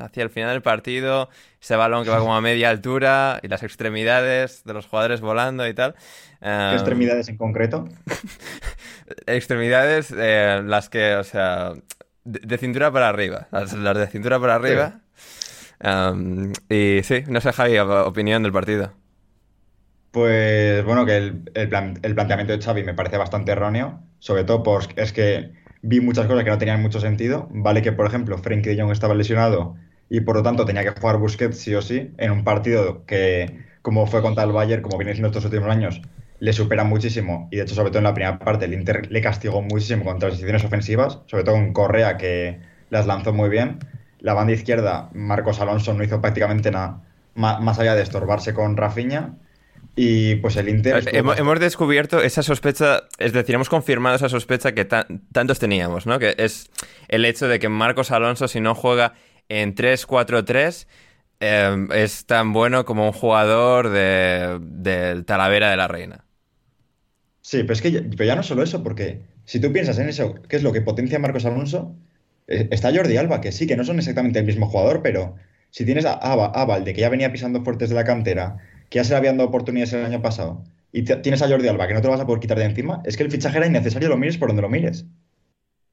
hacia 0.00 0.22
el 0.22 0.30
final 0.30 0.50
del 0.50 0.62
partido, 0.62 1.28
ese 1.60 1.76
balón 1.76 2.04
que 2.04 2.10
va 2.10 2.18
como 2.18 2.36
a 2.36 2.40
media 2.40 2.70
altura 2.70 3.40
y 3.42 3.48
las 3.48 3.62
extremidades 3.62 4.64
de 4.64 4.72
los 4.74 4.86
jugadores 4.86 5.20
volando 5.20 5.66
y 5.66 5.74
tal. 5.74 5.94
¿Qué 6.40 6.48
em, 6.48 6.74
extremidades 6.74 7.28
en 7.28 7.36
concreto? 7.36 7.88
extremidades, 9.26 10.12
eh, 10.16 10.62
las 10.64 10.88
que, 10.88 11.14
o 11.16 11.24
sea, 11.24 11.72
de, 12.24 12.58
cintura 12.58 12.90
para 12.90 13.08
arriba. 13.08 13.48
Las, 13.50 13.72
de 13.72 14.06
cintura 14.08 14.40
para 14.40 14.54
arriba. 14.56 15.00
Em, 15.80 16.52
y 16.68 17.02
sí, 17.02 17.24
no 17.28 17.40
sé, 17.40 17.52
Javi, 17.52 17.78
opinión 17.78 18.42
del 18.42 18.52
partido. 18.52 18.92
Pues 20.14 20.84
bueno, 20.84 21.04
que 21.06 21.16
el, 21.16 22.14
planteamiento 22.14 22.52
de 22.52 22.62
Xavi 22.62 22.84
me 22.84 22.94
parece 22.94 23.16
bastante 23.18 23.50
erróneo, 23.50 24.00
sobre 24.20 24.44
todo 24.44 24.62
porque 24.62 25.02
es 25.02 25.12
que 25.12 25.50
vi 25.82 26.00
muchas 26.00 26.26
cosas 26.26 26.44
que 26.44 26.50
no 26.50 26.58
tenían 26.58 26.80
mucho 26.80 27.00
sentido. 27.00 27.48
Vale 27.50 27.82
que, 27.82 27.90
por 27.90 28.06
ejemplo, 28.06 28.38
Frenkie 28.38 28.70
de 28.70 28.80
Jong 28.80 28.92
estaba 28.92 29.16
lesionado 29.16 29.74
y 30.08 30.20
por 30.20 30.36
lo 30.36 30.44
tanto 30.44 30.64
tenía 30.66 30.84
que 30.84 31.00
jugar 31.00 31.16
Busquets 31.18 31.58
sí 31.58 31.74
o 31.74 31.82
sí 31.82 32.12
en 32.18 32.30
un 32.30 32.44
partido 32.44 33.04
que, 33.06 33.64
como 33.82 34.06
fue 34.06 34.22
contra 34.22 34.44
el 34.44 34.52
Bayern, 34.52 34.82
como 34.82 34.98
viene 34.98 35.14
siendo 35.14 35.30
estos 35.30 35.46
últimos 35.46 35.68
años, 35.68 36.00
le 36.38 36.52
supera 36.52 36.84
muchísimo 36.84 37.48
y 37.50 37.56
de 37.56 37.62
hecho, 37.64 37.74
sobre 37.74 37.90
todo 37.90 37.98
en 37.98 38.04
la 38.04 38.14
primera 38.14 38.38
parte, 38.38 38.66
el 38.66 38.74
Inter 38.74 39.10
le 39.10 39.20
castigó 39.20 39.62
muchísimo 39.62 40.04
contra 40.04 40.28
las 40.28 40.38
decisiones 40.38 40.64
ofensivas, 40.64 41.22
sobre 41.26 41.42
todo 41.42 41.56
en 41.56 41.72
Correa 41.72 42.18
que 42.18 42.60
las 42.88 43.08
lanzó 43.08 43.32
muy 43.32 43.48
bien. 43.48 43.80
La 44.20 44.34
banda 44.34 44.52
izquierda, 44.52 45.10
Marcos 45.12 45.60
Alonso 45.60 45.92
no 45.92 46.04
hizo 46.04 46.20
prácticamente 46.20 46.70
nada 46.70 47.02
más 47.34 47.80
allá 47.80 47.96
de 47.96 48.02
estorbarse 48.02 48.54
con 48.54 48.76
Rafinha 48.76 49.38
y 49.96 50.36
pues 50.36 50.56
el 50.56 50.68
Inter. 50.68 51.04
Hemos, 51.12 51.60
descubierto 51.60 52.20
esa 52.20 52.42
sospecha, 52.42 53.04
es 53.18 53.32
decir, 53.32 53.54
hemos 53.54 53.68
confirmado 53.68 54.16
esa 54.16 54.28
sospecha 54.28 54.72
que 54.72 54.84
tantos 54.84 55.58
teníamos, 55.58 56.06
¿no? 56.06 56.18
Que 56.18 56.34
es 56.38 56.70
el 57.08 57.24
hecho 57.24 57.46
de 57.46 57.58
que 57.58 57.68
Marcos 57.68 58.10
Alonso, 58.10 58.48
si 58.48 58.60
no 58.60 58.74
juega 58.74 59.14
en 59.48 59.74
3-4-3, 59.74 60.86
em, 61.40 61.92
es 61.92 62.26
tan 62.26 62.52
bueno 62.52 62.84
como 62.84 63.06
un 63.06 63.12
jugador 63.12 63.90
del 63.90 65.24
Talavera 65.24 65.70
de 65.70 65.76
la 65.76 65.86
Reina. 65.86 66.24
Sí, 67.40 67.58
pero 67.62 67.74
es 67.74 67.82
que 67.82 67.92
ya, 67.92 68.00
pero 68.10 68.24
ya 68.24 68.36
no 68.36 68.42
solo 68.42 68.62
eso, 68.62 68.82
porque 68.82 69.20
si 69.44 69.60
tú 69.60 69.72
piensas 69.72 69.98
en 69.98 70.08
eso, 70.08 70.34
¿qué 70.48 70.56
es 70.56 70.62
lo 70.62 70.72
que 70.72 70.80
potencia 70.80 71.18
a 71.18 71.20
Marcos 71.20 71.44
Alonso? 71.44 71.94
Eh, 72.48 72.68
está 72.72 72.92
Jordi 72.92 73.16
Alba, 73.16 73.40
que 73.40 73.52
sí, 73.52 73.66
que 73.66 73.76
no 73.76 73.84
son 73.84 73.98
exactamente 73.98 74.38
el 74.38 74.46
mismo 74.46 74.66
jugador, 74.66 75.02
pero 75.02 75.36
si 75.70 75.84
tienes 75.84 76.04
a, 76.04 76.14
a 76.14 76.64
Valde, 76.64 76.94
que 76.94 77.02
ya 77.02 77.10
venía 77.10 77.30
pisando 77.30 77.62
fuertes 77.62 77.90
de 77.90 77.94
la 77.94 78.04
cantera 78.04 78.56
que 78.88 78.98
ya 78.98 79.04
se 79.04 79.10
le 79.10 79.16
habían 79.16 79.36
dado 79.36 79.48
oportunidades 79.48 79.92
el 79.92 80.04
año 80.04 80.22
pasado, 80.22 80.64
y 80.92 81.02
tienes 81.02 81.42
a 81.42 81.48
Jordi 81.48 81.66
Alba, 81.66 81.88
que 81.88 81.94
no 81.94 82.00
te 82.00 82.06
lo 82.06 82.12
vas 82.12 82.20
a 82.20 82.26
poder 82.26 82.40
quitar 82.40 82.58
de 82.58 82.64
encima, 82.64 83.02
es 83.04 83.16
que 83.16 83.24
el 83.24 83.30
fichaje 83.30 83.58
era 83.58 83.66
innecesario, 83.66 84.08
lo 84.08 84.16
mires 84.16 84.38
por 84.38 84.48
donde 84.48 84.62
lo 84.62 84.68
mires. 84.68 85.06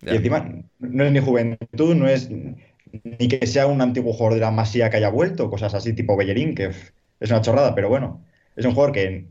Y 0.04 0.16
encima, 0.16 0.48
no 0.80 1.04
es 1.04 1.12
ni 1.12 1.20
juventud, 1.20 1.96
no 1.96 2.08
es 2.08 2.30
ni 2.30 3.28
que 3.28 3.48
sea 3.48 3.68
un 3.68 3.82
antiguo 3.82 4.14
jugador 4.14 4.36
de 4.36 4.42
la 4.42 4.52
Masía 4.52 4.90
que 4.90 4.98
haya 4.98 5.10
vuelto, 5.10 5.50
cosas 5.50 5.74
así 5.74 5.94
tipo 5.94 6.18
Bellerín, 6.18 6.56
que 6.56 6.72
es 7.20 7.30
una 7.30 7.42
chorrada, 7.42 7.74
pero 7.76 7.90
bueno, 7.90 8.24
es 8.56 8.66
un 8.66 8.74
jugador 8.74 8.94
que, 8.94 9.28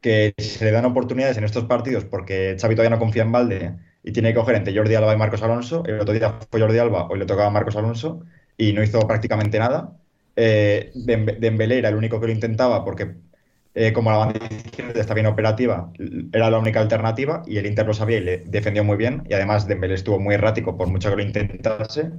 que 0.00 0.34
se 0.36 0.64
le 0.64 0.70
dan 0.70 0.84
oportunidades 0.84 1.38
en 1.38 1.44
estos 1.44 1.64
partidos 1.64 2.04
porque 2.04 2.56
Xavi 2.60 2.74
todavía 2.74 2.94
no 2.94 2.98
confía 2.98 3.22
en 3.22 3.32
Valde 3.32 3.74
y 4.02 4.12
tiene 4.12 4.28
que 4.30 4.34
coger 4.34 4.56
entre 4.56 4.76
Jordi 4.76 4.94
Alba 4.94 5.14
y 5.14 5.16
Marcos 5.16 5.42
Alonso. 5.42 5.82
El 5.86 6.00
otro 6.00 6.12
día 6.12 6.38
fue 6.50 6.60
Jordi 6.60 6.76
Alba, 6.76 7.08
hoy 7.08 7.18
le 7.18 7.24
tocaba 7.24 7.48
a 7.48 7.50
Marcos 7.50 7.76
Alonso 7.76 8.20
y 8.58 8.74
no 8.74 8.82
hizo 8.82 9.00
prácticamente 9.00 9.58
nada. 9.58 9.96
Eh, 10.36 10.92
era 11.06 11.88
el 11.88 11.94
único 11.94 12.20
que 12.20 12.26
lo 12.26 12.32
intentaba 12.32 12.84
porque 12.84 13.14
eh, 13.74 13.92
como 13.92 14.10
la 14.10 14.18
banda 14.18 14.40
izquierda 14.46 15.00
está 15.00 15.14
bien 15.14 15.26
operativa, 15.26 15.92
era 16.32 16.50
la 16.50 16.58
única 16.58 16.80
alternativa 16.80 17.42
y 17.46 17.58
el 17.58 17.66
Inter 17.66 17.86
lo 17.86 17.94
sabía 17.94 18.18
y 18.18 18.20
le 18.24 18.38
defendió 18.38 18.84
muy 18.84 18.96
bien. 18.96 19.24
Y 19.28 19.34
además 19.34 19.66
Dembélé 19.66 19.94
estuvo 19.94 20.20
muy 20.20 20.34
errático 20.34 20.76
por 20.76 20.88
mucho 20.88 21.10
que 21.10 21.16
lo 21.16 21.22
intentase. 21.22 22.12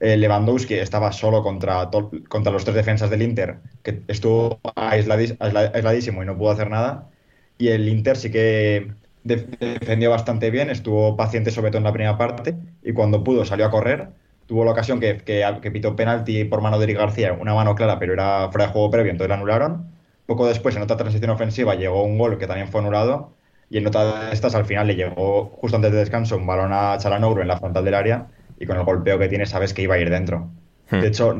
Eh, 0.00 0.16
Lewandowski 0.16 0.74
estaba 0.74 1.12
solo 1.12 1.42
contra, 1.42 1.90
contra 2.28 2.52
los 2.52 2.64
tres 2.64 2.76
defensas 2.76 3.10
del 3.10 3.22
Inter, 3.22 3.58
que 3.82 4.02
estuvo 4.08 4.60
aisladísimo 4.74 6.22
y 6.22 6.26
no 6.26 6.36
pudo 6.36 6.50
hacer 6.50 6.70
nada. 6.70 7.10
Y 7.58 7.68
el 7.68 7.88
Inter 7.88 8.16
sí 8.16 8.30
que 8.30 8.92
defendió 9.24 10.10
bastante 10.10 10.50
bien, 10.50 10.70
estuvo 10.70 11.16
paciente 11.16 11.50
sobre 11.50 11.70
todo 11.70 11.78
en 11.78 11.84
la 11.84 11.92
primera 11.92 12.18
parte 12.18 12.54
y 12.82 12.92
cuando 12.92 13.24
pudo 13.24 13.44
salió 13.44 13.66
a 13.66 13.70
correr 13.70 14.10
tuvo 14.46 14.64
la 14.64 14.72
ocasión 14.72 15.00
que, 15.00 15.18
que, 15.18 15.70
pitó 15.70 15.96
penalti 15.96 16.44
por 16.44 16.60
mano 16.60 16.78
de 16.78 16.84
Eric 16.84 16.98
García, 16.98 17.32
una 17.32 17.54
mano 17.54 17.74
clara, 17.74 17.98
pero 17.98 18.12
era 18.12 18.48
fuera 18.50 18.66
de 18.66 18.72
juego 18.72 18.90
previo, 18.90 19.12
entonces 19.12 19.28
la 19.28 19.34
anularon. 19.34 19.90
Poco 20.26 20.46
después, 20.46 20.74
en 20.76 20.82
otra 20.82 20.96
transición 20.96 21.30
ofensiva, 21.30 21.74
llegó 21.74 22.02
un 22.02 22.18
gol 22.18 22.38
que 22.38 22.46
también 22.46 22.68
fue 22.68 22.80
anulado. 22.80 23.32
Y 23.68 23.78
en 23.78 23.86
otra 23.86 24.26
de 24.26 24.32
estas, 24.32 24.54
al 24.54 24.64
final 24.64 24.86
le 24.86 24.94
llegó, 24.94 25.46
justo 25.46 25.76
antes 25.76 25.92
de 25.92 25.98
descanso, 25.98 26.36
un 26.36 26.46
balón 26.46 26.72
a 26.72 26.96
Chalanoglu 26.98 27.42
en 27.42 27.48
la 27.48 27.58
frontal 27.58 27.84
del 27.84 27.94
área. 27.94 28.26
Y 28.58 28.66
con 28.66 28.76
el 28.76 28.84
golpeo 28.84 29.18
que 29.18 29.28
tiene, 29.28 29.46
sabes 29.46 29.74
que 29.74 29.82
iba 29.82 29.96
a 29.96 29.98
ir 29.98 30.10
dentro. 30.10 30.48
Hmm. 30.90 31.00
De 31.00 31.08
hecho, 31.08 31.36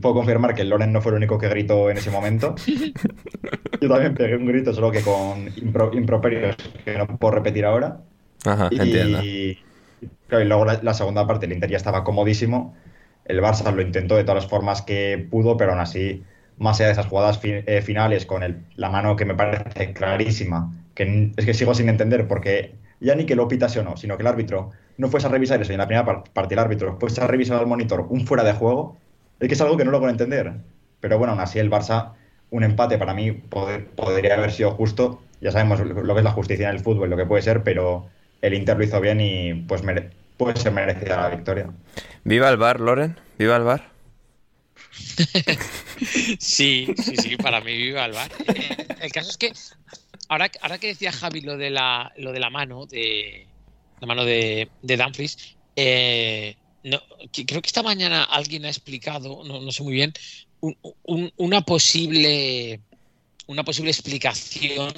puedo 0.00 0.14
confirmar 0.14 0.54
que 0.54 0.64
Loren 0.64 0.92
no 0.92 1.00
fue 1.00 1.10
el 1.10 1.16
único 1.16 1.38
que 1.38 1.48
gritó 1.48 1.90
en 1.90 1.98
ese 1.98 2.10
momento. 2.10 2.54
Yo 3.80 3.88
también 3.88 4.14
pegué 4.14 4.36
un 4.36 4.46
grito, 4.46 4.72
solo 4.72 4.90
que 4.90 5.02
con 5.02 5.48
improperios 5.92 6.56
que 6.84 6.96
no 6.96 7.06
puedo 7.06 7.34
repetir 7.34 7.64
ahora. 7.64 8.00
Ajá, 8.44 8.68
entiendo. 8.70 9.20
Y, 10.00 10.44
luego 10.44 10.64
la, 10.64 10.94
segunda 10.94 11.26
parte, 11.26 11.46
el 11.46 11.52
Inter 11.52 11.70
ya 11.70 11.76
estaba 11.76 12.04
comodísimo. 12.04 12.74
El 13.24 13.40
Barça 13.40 13.72
lo 13.72 13.82
intentó 13.82 14.16
de 14.16 14.24
todas 14.24 14.42
las 14.42 14.50
formas 14.50 14.82
que 14.82 15.26
pudo, 15.30 15.56
pero 15.56 15.72
aún 15.72 15.80
así, 15.80 16.24
más 16.58 16.78
allá 16.78 16.86
de 16.86 16.92
esas 16.92 17.06
jugadas 17.06 17.40
eh, 17.42 17.82
finales 17.82 18.26
con 18.26 18.64
la 18.76 18.90
mano 18.90 19.16
que 19.16 19.24
me 19.24 19.34
parece 19.34 19.92
clarísima, 19.92 20.72
que 20.94 21.32
es 21.36 21.46
que 21.46 21.54
sigo 21.54 21.74
sin 21.74 21.88
entender 21.88 22.26
porque 22.28 22.74
ya 23.00 23.14
ni 23.14 23.26
que 23.26 23.34
lo 23.36 23.48
pitase 23.48 23.80
o 23.80 23.84
no, 23.84 23.96
sino 23.96 24.16
que 24.16 24.22
el 24.22 24.26
árbitro 24.26 24.70
no 24.98 25.08
fuese 25.08 25.26
a 25.26 25.30
revisar 25.30 25.60
eso 25.62 25.72
y 25.72 25.74
en 25.74 25.78
la 25.78 25.86
primera 25.86 26.22
parte 26.22 26.54
el 26.54 26.58
árbitro 26.58 26.98
fuese 26.98 27.20
a 27.22 27.26
revisar 27.26 27.58
al 27.58 27.66
monitor 27.66 28.06
un 28.10 28.26
fuera 28.26 28.44
de 28.44 28.52
juego, 28.52 28.98
es 29.40 29.48
que 29.48 29.54
es 29.54 29.60
algo 29.60 29.76
que 29.76 29.84
no 29.84 29.90
lo 29.90 29.98
puedo 29.98 30.10
entender. 30.10 30.52
Pero 31.00 31.18
bueno, 31.18 31.32
aún 31.32 31.40
así 31.40 31.58
el 31.58 31.70
Barça, 31.70 32.12
un 32.50 32.62
empate 32.62 32.98
para 32.98 33.14
mí 33.14 33.32
podría 33.32 34.34
haber 34.34 34.52
sido 34.52 34.72
justo. 34.72 35.22
Ya 35.40 35.50
sabemos 35.50 35.80
lo 35.80 36.14
que 36.14 36.20
es 36.20 36.24
la 36.24 36.32
justicia 36.32 36.68
en 36.68 36.76
el 36.76 36.82
fútbol, 36.82 37.08
lo 37.08 37.16
que 37.16 37.24
puede 37.24 37.42
ser, 37.42 37.62
pero 37.62 38.06
el 38.42 38.54
Inter 38.54 38.76
lo 38.76 38.84
hizo 38.84 39.00
bien 39.00 39.20
y 39.20 39.54
pues 39.54 39.82
puede 40.36 40.60
ser 40.60 40.72
merecida 40.72 41.28
la 41.28 41.36
victoria. 41.36 41.70
Viva 42.24 42.48
el 42.48 42.56
bar, 42.56 42.80
Loren, 42.80 43.18
viva 43.38 43.56
el 43.56 43.64
bar. 43.64 43.90
sí, 46.38 46.88
sí, 46.96 47.16
sí, 47.16 47.36
para 47.36 47.60
mí 47.60 47.76
viva 47.76 48.04
el 48.04 48.12
bar. 48.12 48.30
Eh, 48.54 48.86
el 49.00 49.12
caso 49.12 49.30
es 49.30 49.36
que 49.36 49.52
ahora, 50.28 50.50
ahora 50.62 50.78
que 50.78 50.88
decía 50.88 51.12
Javi 51.12 51.40
lo 51.42 51.56
de 51.56 51.70
la, 51.70 52.12
lo 52.16 52.32
de 52.32 52.40
la 52.40 52.50
mano, 52.50 52.86
de 52.86 53.46
la 54.00 54.06
mano 54.06 54.24
de, 54.24 54.70
de 54.82 54.96
Dumfries, 54.96 55.56
eh, 55.76 56.56
creo 56.82 57.62
que 57.62 57.66
esta 57.66 57.82
mañana 57.82 58.24
alguien 58.24 58.64
ha 58.64 58.68
explicado, 58.68 59.44
no, 59.44 59.72
sé 59.72 59.82
muy 59.82 59.92
bien, 59.92 60.12
una 61.36 61.62
posible 61.62 62.80
una 63.46 63.64
posible 63.64 63.90
explicación 63.90 64.92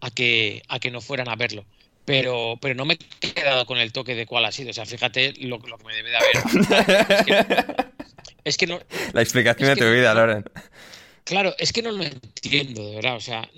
a 0.00 0.10
que, 0.10 0.62
a 0.68 0.78
que 0.78 0.90
no 0.90 1.00
fueran 1.00 1.28
a 1.28 1.36
verlo 1.36 1.66
pero, 2.10 2.58
pero 2.60 2.74
no 2.74 2.84
me 2.84 2.94
he 2.94 3.32
quedado 3.32 3.64
con 3.66 3.78
el 3.78 3.92
toque 3.92 4.14
de 4.14 4.26
cuál 4.26 4.44
ha 4.44 4.52
sido. 4.52 4.70
O 4.70 4.72
sea, 4.72 4.84
fíjate 4.84 5.32
lo, 5.40 5.60
que 5.60 5.84
me 5.84 5.94
debe 5.94 6.10
de 6.10 6.16
haber. 6.16 7.76
Es 8.42 8.56
que, 8.56 8.66
no. 8.66 8.80
La 9.12 9.20
explicación 9.20 9.68
de 9.68 9.76
tu 9.76 9.92
vida, 9.92 10.14
Loren. 10.14 10.44
Claro, 11.24 11.54
es 11.58 11.72
que 11.72 11.82
no 11.82 11.92
lo 11.92 12.02
entiendo, 12.02 12.88
de 12.88 12.96
verdad. 12.96 13.16
O 13.16 13.20
sea, 13.20 13.48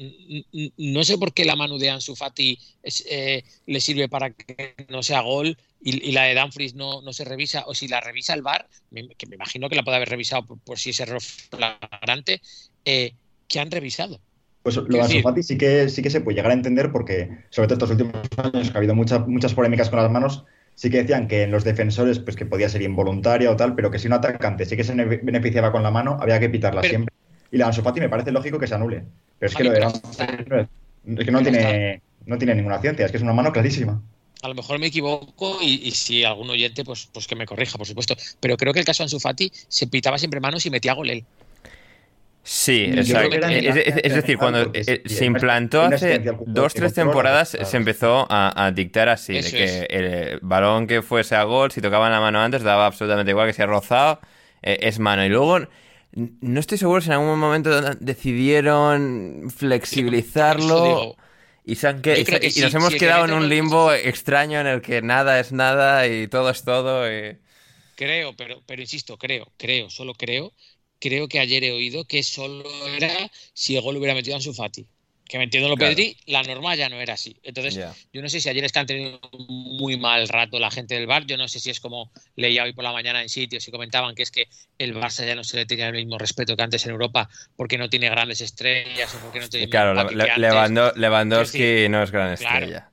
no 0.76 1.04
sé 1.04 1.16
por 1.18 1.32
qué 1.32 1.44
la 1.44 1.56
mano 1.56 1.78
de 1.78 1.88
Ansu 1.88 2.16
Fati 2.16 2.59
eh, 3.06 3.44
le 3.66 3.80
sirve 3.80 4.09
para 4.09 4.30
que 4.30 4.75
no 4.88 5.02
sea 5.02 5.21
gol 5.21 5.56
y, 5.80 6.12
la 6.12 6.25
de 6.25 6.35
Danfries 6.35 6.75
no, 6.75 7.00
no, 7.00 7.12
se 7.12 7.25
revisa, 7.25 7.64
o 7.66 7.75
si 7.75 7.88
la 7.88 8.00
revisa 8.00 8.35
el 8.35 8.42
VAR, 8.42 8.68
que 9.16 9.26
me 9.26 9.37
imagino 9.37 9.68
que 9.68 9.76
la 9.76 9.85
puede 9.85 9.97
haber 9.97 10.11
revisado 10.11 10.42
por, 10.42 10.78
si 10.78 10.90
es 10.90 11.00
error 11.00 11.23
flagrante, 11.23 12.42
eh, 12.85 13.14
que 13.49 13.61
han 13.61 13.71
revisado. 13.71 14.21
Pues 14.62 14.76
lo 14.76 14.85
de 14.85 15.00
Ansu 15.00 15.42
sí 15.42 15.59
que, 15.59 15.88
sí 15.88 16.02
que 16.02 16.11
se 16.11 16.21
puede 16.21 16.37
llegar 16.37 16.52
a 16.52 16.54
entender 16.54 16.92
porque, 16.92 17.38
sobre 17.50 17.66
todo 17.69 17.75
estos 17.75 17.90
últimos 17.90 18.14
años, 18.37 18.71
que 18.71 18.76
ha 18.76 18.78
habido 18.78 18.95
muchas 18.95 19.26
muchas 19.26 19.54
polémicas 19.54 19.90
con 19.90 20.00
las 20.00 20.11
manos, 20.11 20.45
sí 20.75 20.88
que 20.88 20.99
decían 20.99 21.26
que 21.26 21.42
en 21.42 21.50
los 21.50 21.64
defensores 21.64 22.19
pues 22.21 22.37
que 22.37 22.47
podía 22.47 22.69
ser 22.69 22.83
involuntaria 22.83 23.50
o 23.50 23.57
tal, 23.57 23.75
pero 23.75 23.90
que 23.90 23.99
si 23.99 24.07
un 24.07 24.12
atacante 24.12 24.64
sí 24.64 24.76
que 24.76 24.85
se 24.85 24.95
beneficiaba 24.95 25.73
con 25.73 25.83
la 25.83 25.90
mano, 25.90 26.16
había 26.21 26.38
que 26.38 26.49
pitarla 26.49 26.83
siempre. 26.83 27.14
Y 27.50 27.59
la 27.59 27.66
Ansu 27.66 27.83
me 27.83 28.09
parece 28.09 28.33
lógico 28.33 28.59
que 28.59 28.66
se 28.66 28.75
anule. 28.75 29.04
Pero 29.38 29.50
es 29.50 29.57
que 29.57 29.64
lo 29.64 29.73
de 29.73 30.66
es 31.04 31.25
que 31.25 31.31
no 31.33 31.42
tiene, 31.42 32.00
no 32.26 32.38
tiene 32.38 32.54
ninguna 32.54 32.81
ciencia, 32.81 33.04
es 33.04 33.11
que 33.11 33.16
es 33.16 33.23
una 33.23 33.33
mano 33.33 33.52
clarísima. 33.52 34.00
A 34.42 34.49
lo 34.49 34.54
mejor 34.54 34.78
me 34.78 34.87
equivoco 34.87 35.59
y, 35.61 35.90
si 35.92 36.25
algún 36.25 36.50
oyente, 36.50 36.85
pues, 36.85 37.09
pues 37.12 37.26
que 37.26 37.37
me 37.37 37.47
corrija, 37.47 37.78
por 37.78 37.87
supuesto. 37.87 38.16
Pero 38.40 38.57
creo 38.57 38.73
que 38.73 38.81
el 38.81 38.85
caso 38.85 39.02
de 39.02 39.04
Ansu 39.04 39.19
se 39.69 39.87
pitaba 39.87 40.19
siempre 40.19 40.40
manos 40.40 40.66
y 40.66 40.71
metía 40.71 40.95
gol 40.95 41.11
él. 41.11 41.25
Sí, 42.44 42.90
exacto. 42.96 43.37
era 43.37 43.52
Es, 43.52 43.76
es- 43.76 44.00
es 44.02 44.14
decir, 44.14 44.37
cuando 44.38 44.70
eh, 44.75 45.02
sí, 45.06 45.14
se 45.14 45.25
implantó 45.26 45.82
hace 45.82 46.18
dos, 46.44 46.75
tres 46.75 46.92
temporadas, 46.92 47.50
claro. 47.52 47.66
se 47.66 47.76
empezó 47.76 48.26
a, 48.30 48.66
a 48.66 48.72
dictar 48.72 49.08
así, 49.08 49.40
de 49.40 49.52
que 49.54 49.64
es. 49.64 49.87
el 49.90 50.40
balón 50.42 50.87
que 50.88 51.02
fuese 51.02 51.37
a 51.37 51.44
gol, 51.44 51.70
si 51.70 51.80
tocaban 51.80 52.11
la 52.11 52.20
mano 52.20 52.40
antes, 52.40 52.62
daba 52.62 52.87
absolutamente 52.87 53.30
igual 53.30 53.46
que 53.46 53.52
si 53.52 53.62
ha 53.62 53.66
rozado, 53.66 54.20
eh, 54.62 54.78
es 54.82 54.99
mano. 54.99 55.25
Y 55.25 55.28
luego, 55.28 55.61
no 56.14 56.61
estoy 56.61 56.78
seguro 56.78 57.00
si 57.00 57.08
en 57.08 57.14
algún 57.14 57.38
momento 57.38 57.80
decidieron 58.00 59.49
flexibilizarlo 59.56 61.16
y, 61.64 61.76
se 61.76 61.87
han 61.88 62.02
que- 62.02 62.25
creo 62.25 62.40
que 62.40 62.49
y 62.49 62.50
sí, 62.50 62.61
nos 62.62 62.75
hemos 62.75 62.90
si 62.92 62.99
quedado 62.99 63.25
en 63.25 63.32
un 63.34 63.49
limbo 63.49 63.92
extraño 63.92 64.61
en 64.61 64.66
el 64.66 64.82
que 64.82 65.00
nada 65.00 65.38
es 65.38 65.52
nada 65.52 66.06
y 66.08 66.26
todo 66.26 66.50
es 66.50 66.64
todo. 66.64 67.08
y- 67.11 67.38
Creo, 67.94 68.34
pero, 68.37 68.62
pero 68.66 68.80
insisto, 68.82 69.16
creo, 69.18 69.44
creo, 69.56 69.90
solo 69.90 70.14
creo. 70.14 70.52
Creo 71.02 71.26
que 71.26 71.40
ayer 71.40 71.64
he 71.64 71.73
oído 71.73 72.04
que 72.04 72.23
solo 72.23 72.62
era 72.87 73.28
si 73.52 73.75
el 73.75 73.82
gol 73.82 73.97
hubiera 73.97 74.14
metido 74.14 74.37
a 74.37 74.38
Ansu 74.38 74.54
Fati. 74.54 74.87
Que 75.26 75.37
me 75.37 75.44
entiendo 75.44 75.68
lo 75.68 75.76
Claro. 75.76 75.97
Pedri, 75.97 76.16
la 76.26 76.44
norma 76.44 76.76
ya 76.76 76.88
no 76.88 77.00
era 77.00 77.14
así. 77.14 77.37
Entonces, 77.42 77.75
yo 78.12 78.23
no 78.23 78.28
sé 78.28 78.40
si 78.40 78.49
ayer 78.49 78.62
es 78.62 78.71
que 78.71 78.78
han 78.78 78.87
tenido 78.87 79.18
muy 79.49 79.97
mal 79.97 80.28
rato 80.28 80.61
la 80.61 80.71
gente 80.71 80.94
del 80.94 81.09
Bar. 81.09 81.26
Yo 81.26 81.37
no 81.37 81.49
sé 81.49 81.59
si 81.59 81.71
es 81.71 81.80
como 81.80 82.12
leía 82.37 82.62
hoy 82.62 82.73
por 82.73 82.85
la 82.85 82.92
mañana 82.92 83.21
en 83.21 83.28
sitios 83.28 83.66
y 83.66 83.73
comentaban 83.73 84.14
que 84.14 84.23
es 84.23 84.30
que 84.30 84.47
el 84.78 84.94
Barça 84.94 85.26
ya 85.26 85.35
no 85.35 85.42
se 85.42 85.56
le 85.56 85.66
tenía 85.66 85.88
el 85.88 85.94
mismo 85.94 86.18
respeto 86.18 86.54
que 86.54 86.62
antes 86.62 86.85
en 86.85 86.92
Europa 86.92 87.28
porque 87.56 87.78
no 87.78 87.90
tiene 87.90 88.09
grandes 88.09 88.40
estrellas 88.40 89.12
o 89.16 89.18
porque 89.18 89.40
no 89.40 89.49
tiene 89.49 89.68
Claro, 89.68 89.94
Lewandowski 90.94 91.88
no 91.88 92.00
es 92.04 92.12
gran 92.12 92.37
claro. 92.37 92.66
estrella. 92.66 92.90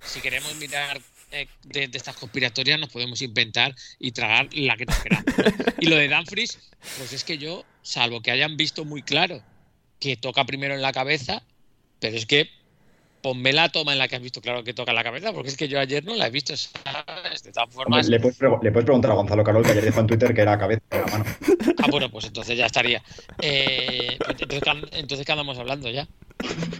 si 0.00 0.20
queremos 0.22 0.54
mirar 0.54 1.02
eh, 1.32 1.48
de, 1.64 1.88
de 1.88 1.98
estas 1.98 2.16
conspiratorias, 2.16 2.78
nos 2.78 2.90
podemos 2.90 3.20
inventar 3.22 3.74
y 3.98 4.12
tragar 4.12 4.48
la 4.52 4.76
que 4.76 4.86
nos 4.86 4.98
queramos. 4.98 5.24
Y 5.80 5.86
lo 5.86 5.96
de 5.96 6.08
Danfries, 6.08 6.58
pues 6.98 7.12
es 7.12 7.24
que 7.24 7.38
yo, 7.38 7.64
salvo 7.82 8.20
que 8.22 8.30
hayan 8.30 8.56
visto 8.56 8.84
muy 8.84 9.02
claro 9.02 9.42
que 9.98 10.16
toca 10.16 10.44
primero 10.44 10.74
en 10.74 10.82
la 10.82 10.92
cabeza, 10.92 11.42
pero 12.00 12.16
es 12.16 12.26
que 12.26 12.48
ponme 13.22 13.52
la 13.52 13.68
toma 13.68 13.92
en 13.92 13.98
la 13.98 14.08
que 14.08 14.16
has 14.16 14.22
visto 14.22 14.40
claro 14.40 14.64
que 14.64 14.74
toca 14.74 14.90
en 14.90 14.96
la 14.96 15.04
cabeza, 15.04 15.32
porque 15.32 15.48
es 15.48 15.56
que 15.56 15.68
yo 15.68 15.78
ayer 15.78 16.04
no 16.04 16.16
la 16.16 16.26
he 16.26 16.30
visto, 16.30 16.56
¿sabes? 16.56 17.44
De 17.44 17.52
todas 17.52 17.72
formas, 17.72 18.08
le, 18.08 18.18
puedes 18.18 18.36
pregu- 18.36 18.60
le 18.60 18.72
puedes 18.72 18.84
preguntar 18.84 19.12
a 19.12 19.14
Gonzalo 19.14 19.44
Carol, 19.44 19.64
que 19.64 19.70
ayer 19.70 19.84
dijo 19.84 20.00
en 20.00 20.08
Twitter 20.08 20.34
que 20.34 20.40
era 20.40 20.58
cabeza 20.58 20.82
de 20.90 20.98
la 20.98 21.06
mano. 21.06 21.24
ah, 21.78 21.86
bueno, 21.88 22.10
pues 22.10 22.24
entonces 22.24 22.58
ya 22.58 22.66
estaría. 22.66 23.00
Eh, 23.40 24.18
entonces, 24.28 24.60
¿qué- 24.64 24.98
entonces, 24.98 25.24
¿qué 25.24 25.32
andamos 25.32 25.56
hablando 25.56 25.88
ya? 25.88 26.08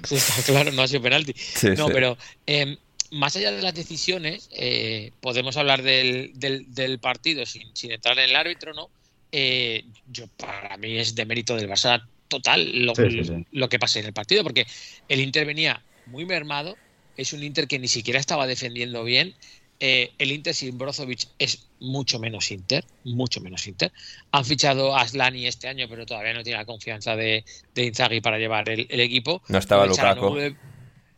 Sí, 0.03 0.17
está 0.17 0.43
claro, 0.43 0.73
no 0.73 0.83
ha 0.83 0.89
sido 0.89 1.03
penalti. 1.03 1.33
Sí, 1.37 1.69
No, 1.77 1.87
sí. 1.87 1.93
pero 1.95 2.19
eh, 2.49 2.77
más 3.13 3.37
allá 3.37 3.53
de 3.53 3.63
las 3.63 3.75
decisiones, 3.75 4.49
eh, 4.53 5.13
podemos 5.21 5.57
hablar 5.57 5.83
del, 5.83 6.33
del- 6.35 6.73
del 6.75 6.99
partido 6.99 7.47
sin, 7.47 7.75
sin 7.77 7.93
entrar 7.93 8.19
en 8.19 8.31
el 8.31 8.37
árbitro, 8.37 8.75
¿no? 8.75 8.91
Eh, 9.31 9.85
yo, 10.07 10.27
para 10.37 10.77
mí 10.77 10.99
es 10.99 11.15
de 11.15 11.25
mérito 11.25 11.57
del 11.57 11.69
Barça 11.69 12.03
total 12.29 12.85
lo, 12.87 12.95
Sí, 12.95 13.03
sí, 13.11 13.25
sí. 13.25 13.47
lo 13.53 13.69
que 13.69 13.79
pase 13.79 14.01
en 14.01 14.07
el 14.07 14.13
partido, 14.13 14.43
porque 14.43 14.67
el 15.09 15.21
Inter 15.21 15.47
venía 15.47 15.83
muy 16.07 16.25
mermado, 16.27 16.77
es 17.17 17.33
un 17.33 17.43
Inter 17.43 17.69
que 17.69 17.79
ni 17.79 17.89
siquiera 17.89 18.19
estaba 18.19 18.47
defendiendo 18.47 19.05
bien. 19.05 19.35
Eh, 19.81 20.13
el 20.19 20.31
Inter 20.33 20.55
sin 20.55 20.79
Brozovic 20.79 21.27
es 21.39 21.69
mucho 21.81 22.19
menos 22.21 22.51
Inter, 22.51 22.85
mucho 23.05 23.41
menos 23.41 23.67
Inter. 23.67 23.93
Han 24.31 24.45
fichado 24.45 24.95
a 24.97 25.03
Aslani 25.03 25.47
este 25.47 25.67
año, 25.69 25.87
pero 25.89 26.07
todavía 26.07 26.33
no 26.35 26.43
tiene 26.43 26.59
la 26.59 26.65
confianza 26.65 27.17
de, 27.17 27.45
de 27.75 27.85
Inzaghi 27.85 28.21
para 28.21 28.39
llevar 28.39 28.69
el, 28.69 28.87
el 28.89 29.01
equipo. 29.01 29.43
No 29.49 29.59
estaba 29.59 29.85
Lukaku. 29.87 30.37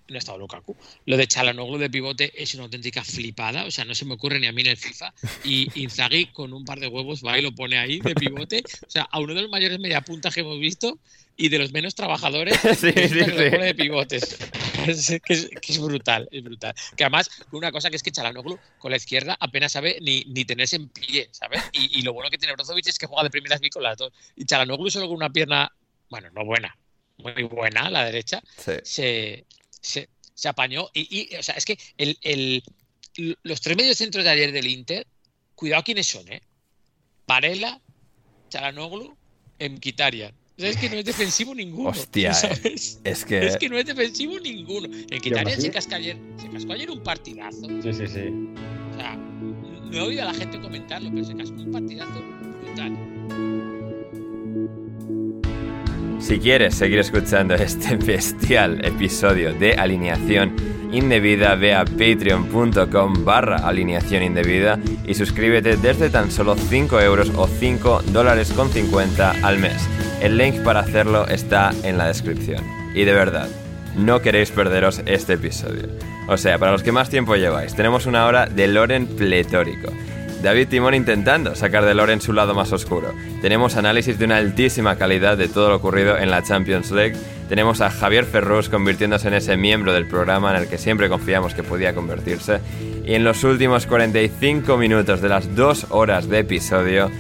No 0.09 0.19
estaba 0.19 0.37
Lukaku. 0.37 0.77
Lo 1.07 1.17
de 1.17 1.27
Chalanoglu 1.27 1.79
de 1.79 1.89
pivote 1.89 2.31
es 2.41 2.55
una 2.55 2.65
auténtica 2.65 3.03
flipada. 3.03 3.65
O 3.65 3.71
sea, 3.71 3.85
no 3.87 3.95
se 3.95 4.05
me 4.05 4.15
ocurre 4.15 4.39
ni 4.39 4.47
a 4.47 4.53
mí 4.53 4.61
en 4.61 4.69
el 4.69 4.77
FIFA. 4.77 5.15
Y 5.45 5.71
Inzaghi 5.83 6.27
con 6.27 6.53
un 6.53 6.65
par 6.65 6.79
de 6.79 6.89
huevos 6.89 7.23
va 7.25 7.39
y 7.39 7.43
lo 7.43 7.55
pone 7.55 7.79
ahí 7.79 8.01
de 8.01 8.15
pivote. 8.15 8.63
O 8.87 8.91
sea, 8.91 9.03
a 9.11 9.19
uno 9.21 9.33
de 9.35 9.43
los 9.43 9.51
mayores 9.51 9.79
mediapuntas 9.79 10.35
que 10.35 10.41
hemos 10.41 10.59
visto 10.61 10.99
y 11.37 11.49
de 11.49 11.59
los 11.59 11.73
menos 11.73 11.95
trabajadores 11.95 12.57
Sí, 12.79 12.93
sí, 12.93 13.09
sí. 13.09 13.25
pone 13.25 13.65
de 13.65 13.75
pivotes. 13.75 14.39
Es, 14.87 15.07
que, 15.25 15.33
es, 15.33 15.49
que 15.49 15.73
es 15.73 15.79
brutal, 15.81 16.29
es 16.31 16.45
brutal. 16.45 16.75
Que 16.97 17.05
además, 17.05 17.31
una 17.53 17.73
cosa 17.73 17.89
que 17.89 17.97
es 17.97 18.03
que 18.03 18.13
Chalanoglu 18.13 18.59
con 18.79 18.91
la 18.91 18.99
izquierda 18.99 19.37
apenas 19.41 19.73
sabe 19.73 19.97
ni, 20.03 20.23
ni 20.27 20.45
tenerse 20.45 20.77
en 20.77 20.91
pie, 20.91 21.31
¿sabes? 21.33 21.63
Y, 21.73 21.99
y 21.99 22.03
lo 22.03 22.13
bueno 22.13 22.29
que 22.29 22.37
tiene 22.37 22.53
Brozovic 22.53 22.87
es 22.89 22.99
que 22.99 23.07
juega 23.07 23.23
de 23.25 23.31
primeras 23.31 23.59
y 23.63 23.71
con 23.71 23.83
las 23.83 23.97
dos. 23.97 24.13
Y 24.37 24.45
Chalanoglu 24.45 24.91
solo 24.91 25.07
con 25.07 25.17
una 25.17 25.31
pierna, 25.31 25.73
bueno, 26.11 26.29
no 26.35 26.45
buena, 26.45 26.77
muy 27.17 27.43
buena, 27.45 27.89
la 27.89 28.05
derecha, 28.05 28.43
Sí. 28.59 28.73
se, 28.85 29.47
se, 29.85 30.09
se 30.35 30.49
apañó. 30.49 30.89
Y, 30.95 31.31
y, 31.33 31.37
o 31.37 31.43
sea, 31.43 31.55
es 31.55 31.65
que 31.65 31.79
el, 31.99 32.19
el- 32.23 32.63
los 33.45 33.61
tres 33.61 33.77
medios 33.77 33.97
centros 33.99 34.25
de 34.25 34.31
ayer 34.31 34.51
del 34.51 34.67
Inter, 34.67 35.07
cuidado 35.55 35.85
quiénes 35.85 36.07
son, 36.09 36.27
¿eh? 36.33 36.43
Varela, 37.29 37.81
Chalanoglu, 38.51 39.17
Mkhitaryan. 39.61 40.33
O 40.57 40.61
sea, 40.61 40.71
es 40.71 40.77
que 40.77 40.89
no 40.91 40.97
es 40.97 41.05
defensivo 41.05 41.55
ninguno. 41.55 41.91
Hostia, 41.91 42.31
eh. 42.33 42.35
¿sabes? 42.35 43.01
Es 43.05 43.25
que. 43.25 43.47
Es 43.47 43.57
que 43.57 43.69
no 43.69 43.79
es 43.79 43.87
defensivo 43.87 44.39
ninguno. 44.41 44.89
Mkhitaryan 44.89 45.61
se 45.61 45.71
cascó 45.71 45.95
ayer, 45.95 46.17
se 46.41 46.49
cascó 46.51 46.73
ayer 46.73 46.91
un 46.91 47.03
partidazo. 47.05 47.67
Sí, 47.83 47.93
sí, 47.93 48.07
sí. 48.09 48.29
O 48.93 48.97
sea, 48.97 49.15
no 49.17 49.97
he 49.97 50.01
oído 50.01 50.23
a 50.23 50.27
la 50.27 50.35
gente 50.35 50.61
comentarlo, 50.61 51.11
pero 51.13 51.25
se 51.25 51.37
cascó 51.37 51.55
un 51.55 51.71
partidazo 51.71 52.21
brutal. 52.63 54.05
Si 56.25 56.39
quieres 56.39 56.75
seguir 56.75 57.01
escuchando 57.01 57.55
este 57.55 57.97
bestial 58.07 58.83
episodio 58.83 59.53
de 59.53 59.75
alineación 59.75 60.57
indebida, 60.91 61.55
ve 61.55 61.75
a 61.75 61.85
patreon.com 61.85 63.27
barra 63.27 63.59
alineación 63.59 64.23
indebida 64.23 64.79
y 65.07 65.13
suscríbete 65.13 65.77
desde 65.77 66.09
tan 66.09 66.31
solo 66.31 66.57
5 66.57 66.99
euros 67.03 67.31
o 67.37 67.47
5 67.47 68.05
dólares 68.07 68.55
con 68.55 68.71
50 68.71 69.33
al 69.43 69.59
mes. 69.59 69.87
El 70.23 70.39
link 70.39 70.63
para 70.63 70.81
hacerlo 70.81 71.29
está 71.29 71.75
en 71.83 71.99
la 71.99 72.07
descripción. 72.07 72.65
Y 72.95 73.05
de 73.05 73.13
verdad, 73.13 73.51
no 73.95 74.23
queréis 74.23 74.51
perderos 74.51 75.03
este 75.05 75.35
episodio. 75.35 75.89
O 76.27 76.39
sea, 76.39 76.59
para 76.59 76.73
los 76.73 76.83
que 76.83 76.91
más 76.91 77.11
tiempo 77.11 77.37
lleváis, 77.37 77.75
tenemos 77.75 78.07
una 78.07 78.25
hora 78.25 78.47
de 78.47 78.67
Loren 78.67 79.07
pletórico. 79.09 79.93
David 80.45 80.69
Timón 80.69 80.93
intentando 80.93 81.55
sacar 81.55 81.87
de 81.87 81.95
Loren 81.95 82.21
su 82.21 82.35
lado 82.35 82.55
más 82.55 82.71
oscuro. 82.71 83.15
Tenemos 83.41 83.77
análisis 83.77 84.19
de 84.19 84.27
una 84.27 84.37
altísima 84.37 84.97
calidad 84.97 85.39
de 85.39 85.49
todo 85.49 85.71
lo 85.71 85.77
ocurrido 85.77 86.19
en 86.19 86.31
la 86.31 86.43
Champions 86.43 86.91
League. 86.91 87.17
Tenemos 87.49 87.81
a 87.81 87.89
Javier 87.89 88.27
Ferrus 88.27 88.69
convirtiéndose 88.69 89.29
en 89.29 89.35
ese 89.35 89.57
miembro 89.57 89.95
del 89.95 90.07
programa 90.07 90.51
en 90.51 90.63
el 90.63 90.69
que 90.69 90.77
siempre 90.77 91.09
confiamos 91.09 91.55
que 91.55 91.63
podía 91.63 91.95
convertirse. 91.95 92.61
Y 93.07 93.15
en 93.15 93.25
los 93.25 93.43
últimos 93.43 93.87
45 93.87 94.77
minutos 94.77 95.23
de 95.23 95.31
las 95.31 95.57
dos 95.57 95.87
horas 95.89 96.29
de 96.29 96.41
episodio, 96.41 97.11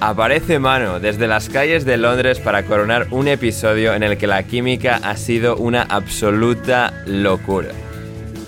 aparece 0.00 0.58
Mano 0.58 1.00
desde 1.00 1.26
las 1.26 1.50
calles 1.50 1.84
de 1.84 1.98
Londres 1.98 2.40
para 2.40 2.62
coronar 2.62 3.08
un 3.10 3.28
episodio 3.28 3.92
en 3.92 4.02
el 4.02 4.16
que 4.16 4.26
la 4.26 4.44
química 4.44 5.00
ha 5.02 5.18
sido 5.18 5.56
una 5.56 5.82
absoluta 5.82 6.94
locura. 7.04 7.68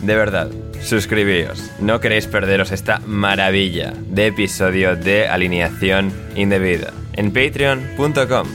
De 0.01 0.17
verdad, 0.17 0.49
suscribíos. 0.85 1.71
No 1.81 2.01
queréis 2.01 2.27
perderos 2.27 2.73
esta 2.73 2.99
maravilla 3.07 3.93
de 4.09 4.27
episodio 4.27 4.97
de 4.97 5.29
alineación 5.29 6.13
indebida 6.35 6.93
en 7.15 7.33
patreon.com. 7.33 8.49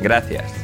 Gracias. 0.00 0.63